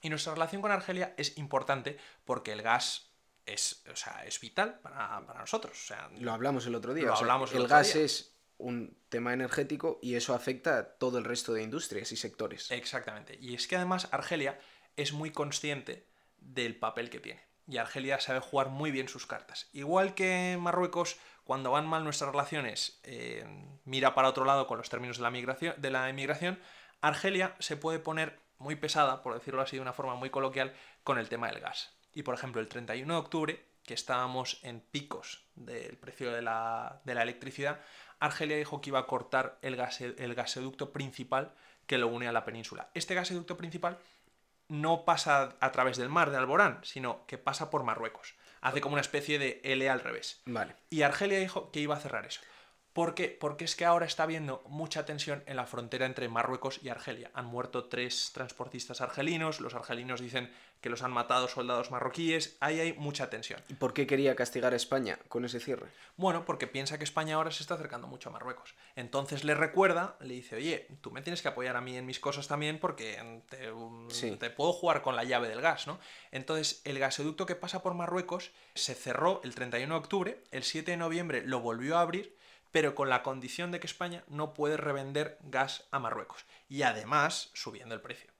Y 0.01 0.09
nuestra 0.09 0.35
relación 0.35 0.61
con 0.61 0.71
Argelia 0.71 1.15
es 1.17 1.35
importante 1.39 1.97
porque 2.25 2.51
el 2.51 2.61
gas 2.61 3.06
es, 3.47 3.83
o 3.91 3.95
sea, 3.95 4.23
es 4.25 4.39
vital 4.39 4.79
para, 4.81 5.25
para 5.25 5.39
nosotros. 5.39 5.73
O 5.75 5.87
sea, 5.87 6.09
Lo 6.19 6.33
hablamos 6.33 6.67
el 6.67 6.75
otro 6.75 6.93
día. 6.93 7.07
Lo 7.07 7.13
o 7.13 7.15
sea, 7.15 7.23
hablamos 7.23 7.53
el 7.53 7.67
gas 7.67 7.93
día. 7.93 8.03
es 8.03 8.37
un 8.57 8.97
tema 9.09 9.33
energético 9.33 9.99
y 10.01 10.15
eso 10.15 10.33
afecta 10.33 10.77
a 10.77 10.83
todo 10.97 11.17
el 11.17 11.23
resto 11.23 11.53
de 11.53 11.63
industrias 11.63 12.11
y 12.11 12.17
sectores. 12.17 12.71
Exactamente. 12.71 13.37
Y 13.39 13.55
es 13.55 13.67
que 13.67 13.75
además 13.75 14.09
Argelia 14.11 14.59
es 14.95 15.13
muy 15.13 15.31
consciente 15.31 16.07
del 16.37 16.75
papel 16.75 17.09
que 17.09 17.19
tiene. 17.19 17.47
Y 17.67 17.77
Argelia 17.77 18.19
sabe 18.19 18.39
jugar 18.39 18.69
muy 18.69 18.91
bien 18.91 19.09
sus 19.09 19.25
cartas. 19.27 19.69
Igual 19.73 20.15
que 20.15 20.57
Marruecos, 20.59 21.17
cuando 21.43 21.71
van 21.71 21.85
mal 21.85 22.03
nuestras 22.03 22.31
relaciones, 22.31 22.99
eh, 23.03 23.45
mira 23.83 24.15
para 24.15 24.29
otro 24.29 24.45
lado 24.45 24.67
con 24.67 24.77
los 24.77 24.89
términos 24.89 25.17
de 25.17 25.23
la, 25.23 25.31
migración, 25.31 25.75
de 25.77 25.91
la 25.91 26.09
emigración, 26.09 26.59
Argelia 27.01 27.55
se 27.59 27.75
puede 27.75 27.99
poner 27.99 28.39
muy 28.57 28.75
pesada, 28.75 29.21
por 29.21 29.33
decirlo 29.33 29.61
así 29.61 29.75
de 29.75 29.81
una 29.81 29.93
forma 29.93 30.15
muy 30.15 30.29
coloquial, 30.29 30.73
con 31.03 31.19
el 31.19 31.29
tema 31.29 31.47
del 31.47 31.59
gas. 31.59 31.96
Y 32.17 32.23
por 32.23 32.33
ejemplo, 32.33 32.59
el 32.61 32.67
31 32.67 33.13
de 33.13 33.19
octubre, 33.19 33.63
que 33.85 33.93
estábamos 33.93 34.59
en 34.63 34.79
picos 34.81 35.43
del 35.53 35.95
precio 35.97 36.31
de 36.31 36.41
la, 36.41 36.99
de 37.03 37.13
la 37.13 37.21
electricidad, 37.21 37.79
Argelia 38.19 38.57
dijo 38.57 38.81
que 38.81 38.89
iba 38.89 38.97
a 38.97 39.05
cortar 39.05 39.59
el, 39.61 39.77
gase- 39.77 40.15
el 40.17 40.33
gasoducto 40.33 40.91
principal 40.91 41.53
que 41.85 41.99
lo 41.99 42.07
une 42.07 42.27
a 42.27 42.31
la 42.31 42.43
península. 42.43 42.89
Este 42.95 43.13
gasoducto 43.13 43.55
principal 43.55 43.99
no 44.67 45.05
pasa 45.05 45.55
a 45.59 45.71
través 45.71 45.97
del 45.97 46.09
mar 46.09 46.31
de 46.31 46.37
Alborán, 46.37 46.79
sino 46.83 47.23
que 47.27 47.37
pasa 47.37 47.69
por 47.69 47.83
Marruecos. 47.83 48.33
Hace 48.61 48.81
como 48.81 48.93
una 48.93 49.01
especie 49.01 49.37
de 49.37 49.61
L 49.63 49.87
al 49.87 49.99
revés. 49.99 50.41
Vale. 50.47 50.75
Y 50.89 51.03
Argelia 51.03 51.37
dijo 51.39 51.71
que 51.71 51.81
iba 51.81 51.95
a 51.95 51.99
cerrar 51.99 52.25
eso. 52.25 52.41
¿Por 52.97 53.13
qué? 53.13 53.27
Porque 53.29 53.63
es 53.65 53.75
que 53.75 53.85
ahora 53.85 54.07
está 54.07 54.23
habiendo 54.23 54.63
mucha 54.65 55.05
tensión 55.05 55.43
en 55.45 55.55
la 55.55 55.67
frontera 55.67 56.07
entre 56.07 56.29
Marruecos 56.29 56.79
y 56.81 56.89
Argelia. 56.89 57.29
Han 57.35 57.45
muerto 57.45 57.85
tres 57.85 58.31
transportistas 58.33 59.01
argelinos, 59.01 59.59
los 59.59 59.75
argelinos 59.75 60.19
dicen 60.19 60.51
que 60.81 60.89
los 60.89 61.03
han 61.03 61.11
matado 61.11 61.47
soldados 61.47 61.91
marroquíes, 61.91 62.57
ahí 62.59 62.79
hay 62.79 62.93
mucha 62.93 63.29
tensión. 63.29 63.61
¿Y 63.69 63.75
por 63.75 63.93
qué 63.93 64.07
quería 64.07 64.35
castigar 64.35 64.73
a 64.73 64.77
España 64.77 65.19
con 65.27 65.45
ese 65.45 65.59
cierre? 65.59 65.85
Bueno, 66.15 66.43
porque 66.43 66.65
piensa 66.65 66.97
que 66.97 67.03
España 67.03 67.35
ahora 67.35 67.51
se 67.51 67.61
está 67.61 67.75
acercando 67.75 68.07
mucho 68.07 68.29
a 68.29 68.31
Marruecos. 68.31 68.73
Entonces 68.95 69.43
le 69.43 69.53
recuerda, 69.53 70.15
le 70.19 70.33
dice, 70.33 70.55
oye, 70.55 70.87
tú 71.01 71.11
me 71.11 71.21
tienes 71.21 71.43
que 71.43 71.49
apoyar 71.49 71.75
a 71.75 71.81
mí 71.81 71.95
en 71.97 72.05
mis 72.07 72.19
cosas 72.19 72.47
también 72.47 72.79
porque 72.79 73.43
te, 73.47 73.71
um, 73.71 74.09
Sí. 74.09 74.35
te 74.37 74.49
puedo 74.49 74.73
jugar 74.73 75.03
con 75.03 75.15
la 75.15 75.23
llave 75.23 75.49
del 75.49 75.61
gas, 75.61 75.85
¿no? 75.85 75.99
Entonces 76.31 76.81
el 76.83 76.97
gasoducto 76.97 77.45
que 77.45 77.55
pasa 77.55 77.83
por 77.83 77.93
Marruecos 77.93 78.49
se 78.73 78.95
cerró 78.95 79.39
el 79.43 79.53
31 79.53 79.93
de 79.93 79.99
octubre, 79.99 80.43
el 80.49 80.63
7 80.63 80.89
de 80.89 80.97
noviembre 80.97 81.43
lo 81.45 81.59
volvió 81.59 81.95
a 81.97 82.01
abrir, 82.01 82.35
pero 82.71 82.95
con 82.95 83.09
la 83.09 83.23
condición 83.23 83.71
de 83.71 83.79
que 83.79 83.87
España 83.87 84.23
no 84.27 84.53
puede 84.53 84.77
revender 84.77 85.37
gas 85.41 85.87
a 85.91 85.99
Marruecos. 85.99 86.45
Y 86.69 86.83
además 86.83 87.49
subiendo 87.53 87.95
el 87.95 88.01
precio 88.01 88.31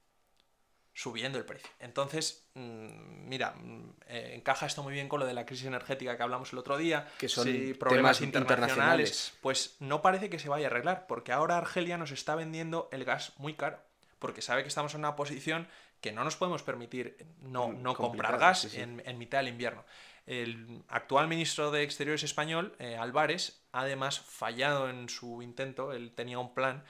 subiendo 0.98 1.38
el 1.38 1.46
precio. 1.46 1.70
Entonces, 1.80 2.48
mm, 2.56 3.28
mira, 3.30 3.52
mm, 3.52 3.94
eh, 4.08 4.32
encaja 4.34 4.66
esto 4.66 4.82
muy 4.82 4.94
bien 4.94 5.08
con 5.08 5.20
lo 5.20 5.28
de 5.28 5.36
la 5.36 5.46
crisis 5.46 5.68
energética 5.68 6.18
que 6.18 6.24
hablamos 6.24 6.52
el 6.54 6.58
otro 6.58 6.76
día, 6.76 7.08
Que 7.20 7.30
son 7.30 7.44
sí, 7.44 7.76
problemas 7.76 8.18
temas 8.18 8.22
internacionales. 8.22 8.72
internacionales. 8.72 9.34
Pues 9.42 9.76
no 9.80 10.02
parece 10.02 10.32
que 10.32 10.40
se 10.40 10.50
vaya 10.50 10.66
a 10.66 10.70
arreglar, 10.72 11.06
porque 11.06 11.32
ahora 11.32 11.60
Argelia 11.60 12.00
nos 12.00 12.10
está 12.10 12.34
vendiendo 12.34 12.90
el 12.92 13.06
gas 13.06 13.34
muy 13.38 13.54
caro, 13.54 13.80
porque 14.18 14.42
sabe 14.42 14.63
que 14.63 14.70
estamos 14.70 14.96
en 14.96 15.02
una 15.02 15.16
posición 15.16 15.68
que 16.02 16.12
no 16.12 16.24
nos 16.24 16.36
podemos 16.36 16.63
permitir 16.63 17.16
no, 17.42 17.68
Mm, 17.68 17.84
no 17.84 17.94
comprar 17.94 18.40
gas 18.40 18.62
sí, 18.62 18.70
sí. 18.70 18.82
En, 18.82 19.04
en 19.06 19.20
mitad 19.20 19.38
del 19.38 19.50
invierno. 19.50 19.86
El 20.28 20.84
actual 20.90 21.28
ministro 21.28 21.72
de 21.72 21.84
Exteriores 21.84 22.24
español, 22.24 22.76
eh, 22.80 22.98
Álvarez, 22.98 23.62
ha 23.72 23.82
además 23.82 24.20
fallado 24.20 24.90
en 24.90 25.08
su 25.10 25.42
intento. 25.42 25.94
Él 25.94 26.12
tenía 26.13 26.38
un 26.38 26.54
plan 26.54 26.84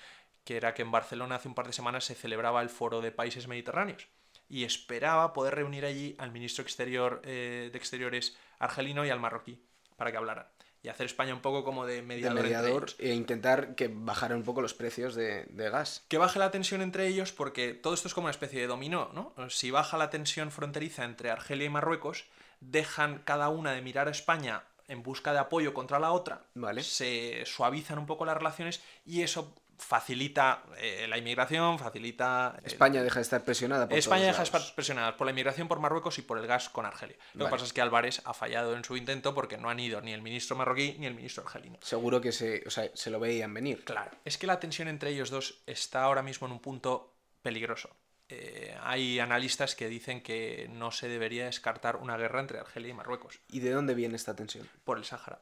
que 0.43 0.57
era 0.57 0.73
que 0.73 0.81
en 0.81 0.91
Barcelona 0.91 1.35
hace 1.35 1.47
un 1.47 1.55
par 1.55 1.67
de 1.67 1.73
semanas 1.73 2.05
se 2.05 2.15
celebraba 2.15 2.61
el 2.61 2.69
foro 2.69 2.99
de 3.01 3.11
países 3.11 3.47
mediterráneos 3.47 4.07
y 4.49 4.63
esperaba 4.63 5.33
poder 5.33 5.55
reunir 5.55 5.85
allí 5.85 6.15
al 6.17 6.31
ministro 6.31 6.63
exterior, 6.63 7.21
eh, 7.25 7.69
de 7.71 7.77
Exteriores 7.77 8.35
argelino 8.59 9.05
y 9.05 9.09
al 9.09 9.19
marroquí 9.19 9.61
para 9.97 10.11
que 10.11 10.17
hablaran 10.17 10.47
y 10.81 10.89
hacer 10.89 11.05
España 11.05 11.33
un 11.33 11.41
poco 11.41 11.63
como 11.63 11.85
de 11.85 11.95
De 11.95 12.01
mediador. 12.01 12.37
entre 12.37 12.43
mediador 12.43 12.85
e 12.97 13.13
intentar 13.13 13.75
que 13.75 13.89
bajaran 13.91 14.37
un 14.37 14.43
poco 14.43 14.61
los 14.61 14.73
precios 14.73 15.15
de, 15.15 15.43
de 15.49 15.69
gas. 15.69 16.05
Que 16.07 16.17
baje 16.17 16.39
la 16.39 16.49
tensión 16.51 16.81
entre 16.81 17.07
ellos 17.07 17.31
porque 17.33 17.73
todo 17.73 17.93
esto 17.93 18.07
es 18.07 18.13
como 18.13 18.25
una 18.25 18.31
especie 18.31 18.61
de 18.61 18.67
dominó, 18.67 19.11
¿no? 19.13 19.33
Si 19.49 19.69
baja 19.69 19.97
la 19.97 20.09
tensión 20.09 20.49
fronteriza 20.51 21.03
entre 21.03 21.29
Argelia 21.29 21.65
y 21.65 21.69
Marruecos, 21.69 22.25
dejan 22.59 23.19
cada 23.19 23.49
una 23.49 23.71
de 23.71 23.81
mirar 23.81 24.07
a 24.07 24.11
España 24.11 24.63
en 24.87 25.03
busca 25.03 25.33
de 25.33 25.39
apoyo 25.39 25.73
contra 25.73 25.99
la 25.99 26.11
otra, 26.11 26.43
Vale. 26.55 26.81
se 26.83 27.43
suavizan 27.45 27.99
un 27.99 28.05
poco 28.05 28.25
las 28.25 28.37
relaciones 28.37 28.81
y 29.05 29.21
eso 29.21 29.53
facilita 29.77 30.63
eh, 30.77 31.05
la 31.07 31.17
inmigración, 31.17 31.77
facilita... 31.77 32.55
eh, 32.57 32.61
España 32.65 33.03
deja 33.03 33.15
de 33.15 33.21
estar 33.21 33.43
presionada 33.43 33.87
por 33.87 33.97
España 33.97 34.25
deja 34.25 34.39
de 34.39 34.43
estar 34.43 34.61
presionada 34.75 35.15
por 35.17 35.25
la 35.25 35.31
inmigración 35.31 35.67
por 35.67 35.79
Marruecos 35.79 36.17
y 36.17 36.23
por 36.23 36.37
el 36.39 36.47
gas 36.47 36.69
con 36.69 36.85
Argelia. 36.85 37.15
Lo 37.33 37.43
Vale. 37.43 37.49
que 37.49 37.51
pasa 37.51 37.65
es 37.65 37.73
que 37.73 37.81
Álvarez 37.81 38.21
ha 38.25 38.33
fallado 38.33 38.75
en 38.75 38.83
su 38.83 38.97
intento 38.97 39.35
porque 39.35 39.57
no 39.57 39.69
han 39.69 39.79
ido 39.79 40.01
ni 40.01 40.13
el 40.13 40.21
ministro 40.21 40.55
marroquí 40.55 40.95
ni 40.99 41.05
el 41.05 41.13
ministro 41.13 41.43
argelino. 41.43 41.77
Seguro 41.81 42.21
que 42.21 42.31
se, 42.31 42.63
o 42.65 42.69
sea, 42.71 42.89
se 42.93 43.11
lo 43.11 43.19
veían 43.19 43.53
venir. 43.53 43.83
Claro, 43.83 44.11
es 44.25 44.37
que 44.37 44.47
la 44.47 44.59
tensión 44.59 44.87
entre 44.87 45.11
ellos 45.11 45.29
dos 45.29 45.61
está 45.67 46.03
ahora 46.03 46.23
mismo 46.23 46.47
en 46.47 46.53
un 46.53 46.59
punto 46.59 47.13
peligroso. 47.43 47.89
Eh, 48.29 48.77
hay 48.81 49.19
analistas 49.19 49.75
que 49.75 49.87
dicen 49.87 50.21
que 50.21 50.67
no 50.71 50.91
se 50.91 51.07
debería 51.07 51.45
descartar 51.45 51.95
una 51.95 52.17
guerra 52.17 52.41
entre 52.41 52.59
Argelia 52.59 52.89
y 52.89 52.93
Marruecos 52.93 53.39
¿Y 53.47 53.61
de 53.61 53.71
dónde 53.71 53.93
viene 53.95 54.15
esta 54.17 54.35
tensión? 54.35 54.67
por 54.83 54.97
el 54.97 55.05
Sáhara. 55.05 55.39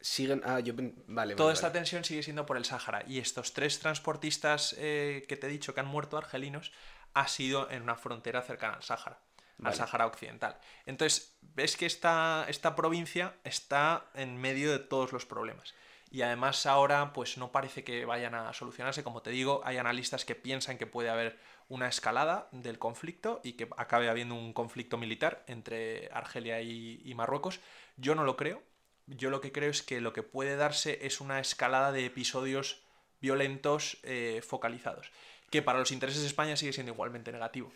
siguen. 0.00 0.40
Ah, 0.44 0.60
yo. 0.60 0.72
Vale. 1.06 1.34
Toda 1.34 1.48
vale. 1.48 1.54
esta 1.54 1.72
tensión 1.72 2.04
sigue 2.04 2.22
siendo 2.22 2.46
por 2.46 2.56
el 2.56 2.64
Sáhara. 2.64 3.04
Y 3.06 3.18
estos 3.18 3.52
tres 3.52 3.78
transportistas 3.78 4.74
eh, 4.78 5.24
que 5.28 5.36
te 5.36 5.46
he 5.46 5.50
dicho 5.50 5.74
que 5.74 5.80
han 5.80 5.86
muerto 5.86 6.16
argelinos 6.16 6.72
ha 7.14 7.28
sido 7.28 7.70
en 7.70 7.82
una 7.82 7.96
frontera 7.96 8.42
cercana 8.42 8.74
al 8.76 8.82
Sáhara, 8.82 9.20
Vale. 9.58 9.72
al 9.72 9.78
Sáhara 9.78 10.06
Occidental. 10.06 10.58
Entonces, 10.84 11.36
ves 11.42 11.76
que 11.76 11.86
esta, 11.86 12.44
esta 12.48 12.74
provincia 12.76 13.34
está 13.44 14.06
en 14.14 14.36
medio 14.36 14.70
de 14.70 14.78
todos 14.78 15.12
los 15.12 15.26
problemas. 15.26 15.74
Y 16.10 16.22
además 16.22 16.66
ahora 16.66 17.12
pues 17.12 17.36
no 17.36 17.50
parece 17.50 17.82
que 17.84 18.04
vayan 18.04 18.34
a 18.34 18.52
solucionarse. 18.52 19.02
Como 19.02 19.22
te 19.22 19.30
digo, 19.30 19.60
hay 19.64 19.76
analistas 19.76 20.24
que 20.24 20.34
piensan 20.36 20.78
que 20.78 20.86
puede 20.86 21.08
haber 21.10 21.38
una 21.68 21.88
escalada 21.88 22.48
del 22.52 22.78
conflicto 22.78 23.40
y 23.42 23.54
que 23.54 23.68
acabe 23.76 24.08
habiendo 24.08 24.34
un 24.34 24.52
conflicto 24.52 24.98
militar 24.98 25.44
entre 25.46 26.08
Argelia 26.12 26.60
y, 26.62 27.12
Marruecos. 27.14 27.60
Yo 27.96 28.14
no 28.14 28.24
lo 28.24 28.36
creo. 28.36 28.62
Yo 29.06 29.30
lo 29.30 29.40
que 29.40 29.52
creo 29.52 29.70
es 29.70 29.82
que 29.82 30.00
lo 30.00 30.12
que 30.12 30.22
puede 30.22 30.56
darse 30.56 31.06
es 31.06 31.20
una 31.20 31.40
escalada 31.40 31.92
de 31.92 32.06
episodios 32.06 32.82
violentos 33.20 33.98
eh, 34.02 34.42
focalizados. 34.46 35.10
Que 35.50 35.62
para 35.62 35.78
los 35.78 35.92
intereses 35.92 36.22
de 36.22 36.28
España 36.28 36.56
sigue 36.56 36.72
siendo 36.72 36.92
igualmente 36.92 37.32
negativo. 37.32 37.72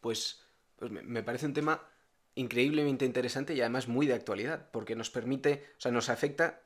Pues, 0.00 0.42
pues 0.76 0.90
me, 0.90 1.22
parece 1.22 1.46
un 1.46 1.54
tema 1.54 1.82
increíblemente 2.34 3.04
interesante 3.04 3.54
y 3.54 3.60
además 3.60 3.88
muy 3.88 4.06
de 4.06 4.14
actualidad, 4.14 4.70
porque 4.70 4.94
nos 4.94 5.10
permite, 5.10 5.66
o 5.76 5.80
sea, 5.80 5.92
nos 5.92 6.08
afecta 6.08 6.62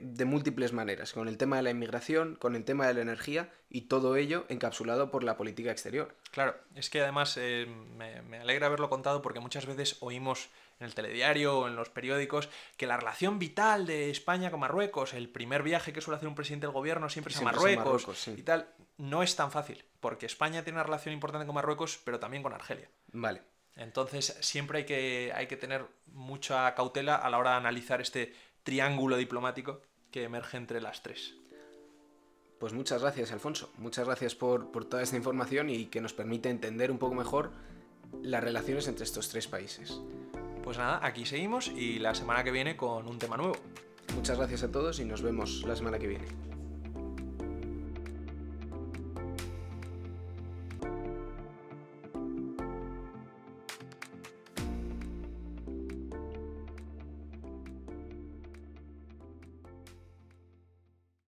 de 0.00 0.24
múltiples 0.24 0.72
maneras, 0.72 1.12
con 1.12 1.28
el 1.28 1.36
tema 1.36 1.56
de 1.56 1.62
la 1.62 1.70
inmigración, 1.70 2.36
con 2.36 2.56
el 2.56 2.64
tema 2.64 2.86
de 2.86 2.94
la 2.94 3.02
energía 3.02 3.52
y 3.68 3.82
todo 3.82 4.16
ello 4.16 4.46
encapsulado 4.48 5.10
por 5.10 5.24
la 5.24 5.36
política 5.36 5.70
exterior. 5.70 6.16
Claro, 6.30 6.56
es 6.74 6.88
que 6.88 7.00
además 7.00 7.36
eh, 7.38 7.66
me, 7.96 8.22
me 8.22 8.38
alegra 8.38 8.68
haberlo 8.68 8.88
contado 8.88 9.22
porque 9.22 9.40
muchas 9.40 9.66
veces 9.66 9.96
oímos 10.00 10.48
en 10.82 10.86
el 10.86 10.94
telediario 10.94 11.58
o 11.58 11.68
en 11.68 11.76
los 11.76 11.88
periódicos 11.90 12.48
que 12.76 12.86
la 12.86 12.96
relación 12.96 13.38
vital 13.38 13.86
de 13.86 14.10
España 14.10 14.50
con 14.50 14.60
Marruecos, 14.60 15.14
el 15.14 15.28
primer 15.28 15.62
viaje 15.62 15.92
que 15.92 16.00
suele 16.00 16.16
hacer 16.16 16.28
un 16.28 16.34
presidente 16.34 16.66
del 16.66 16.74
gobierno 16.74 17.08
siempre 17.08 17.32
es 17.32 17.36
a 17.36 17.40
Siempre 17.40 17.56
es 17.56 17.62
a 17.62 17.66
Marruecos, 17.66 18.02
Marruecos, 18.02 18.18
sí. 18.18 18.34
y 18.36 18.42
tal, 18.42 18.68
no 18.98 19.22
es 19.22 19.36
tan 19.36 19.50
fácil, 19.50 19.84
porque 20.00 20.26
España 20.26 20.62
tiene 20.64 20.78
una 20.78 20.84
relación 20.84 21.14
importante 21.14 21.46
con 21.46 21.54
Marruecos, 21.54 22.00
pero 22.04 22.18
también 22.18 22.42
con 22.42 22.52
Argelia. 22.52 22.88
Vale, 23.12 23.42
Entonces 23.76 24.36
siempre 24.40 24.78
hay 24.78 24.86
que, 24.86 25.32
hay 25.34 25.46
que 25.46 25.56
tener 25.56 25.86
mucha 26.06 26.74
cautela 26.74 27.16
a 27.16 27.30
la 27.30 27.38
hora 27.38 27.50
de 27.50 27.56
analizar 27.56 28.00
este 28.00 28.34
triángulo 28.62 29.16
diplomático 29.16 29.80
que 30.10 30.24
emerge 30.24 30.56
entre 30.56 30.80
las 30.80 31.02
tres. 31.02 31.34
pues 32.58 32.72
muchas 32.72 33.02
gracias 33.02 33.32
Alfonso, 33.32 33.72
muchas 33.78 34.06
gracias 34.06 34.34
por, 34.36 34.70
por 34.70 34.84
toda 34.84 35.02
esta 35.02 35.16
información 35.16 35.68
y 35.68 35.86
que 35.86 36.00
nos 36.00 36.12
permite 36.12 36.48
entender 36.48 36.90
un 36.92 36.98
poco 36.98 37.14
mejor 37.14 37.50
las 38.22 38.44
relaciones 38.44 38.86
entre 38.86 39.04
estos 39.04 39.28
tres 39.30 39.48
países. 39.48 40.00
Pues 40.62 40.78
nada, 40.78 41.00
aquí 41.02 41.26
seguimos 41.26 41.68
y 41.68 41.98
la 41.98 42.14
semana 42.14 42.44
que 42.44 42.52
viene 42.52 42.76
con 42.76 43.08
un 43.08 43.18
tema 43.18 43.36
nuevo. 43.36 43.56
Muchas 44.14 44.38
gracias 44.38 44.62
a 44.62 44.70
todos 44.70 45.00
y 45.00 45.04
nos 45.04 45.22
vemos 45.22 45.64
la 45.66 45.74
semana 45.74 45.98
que 45.98 46.06
viene. 46.06 46.26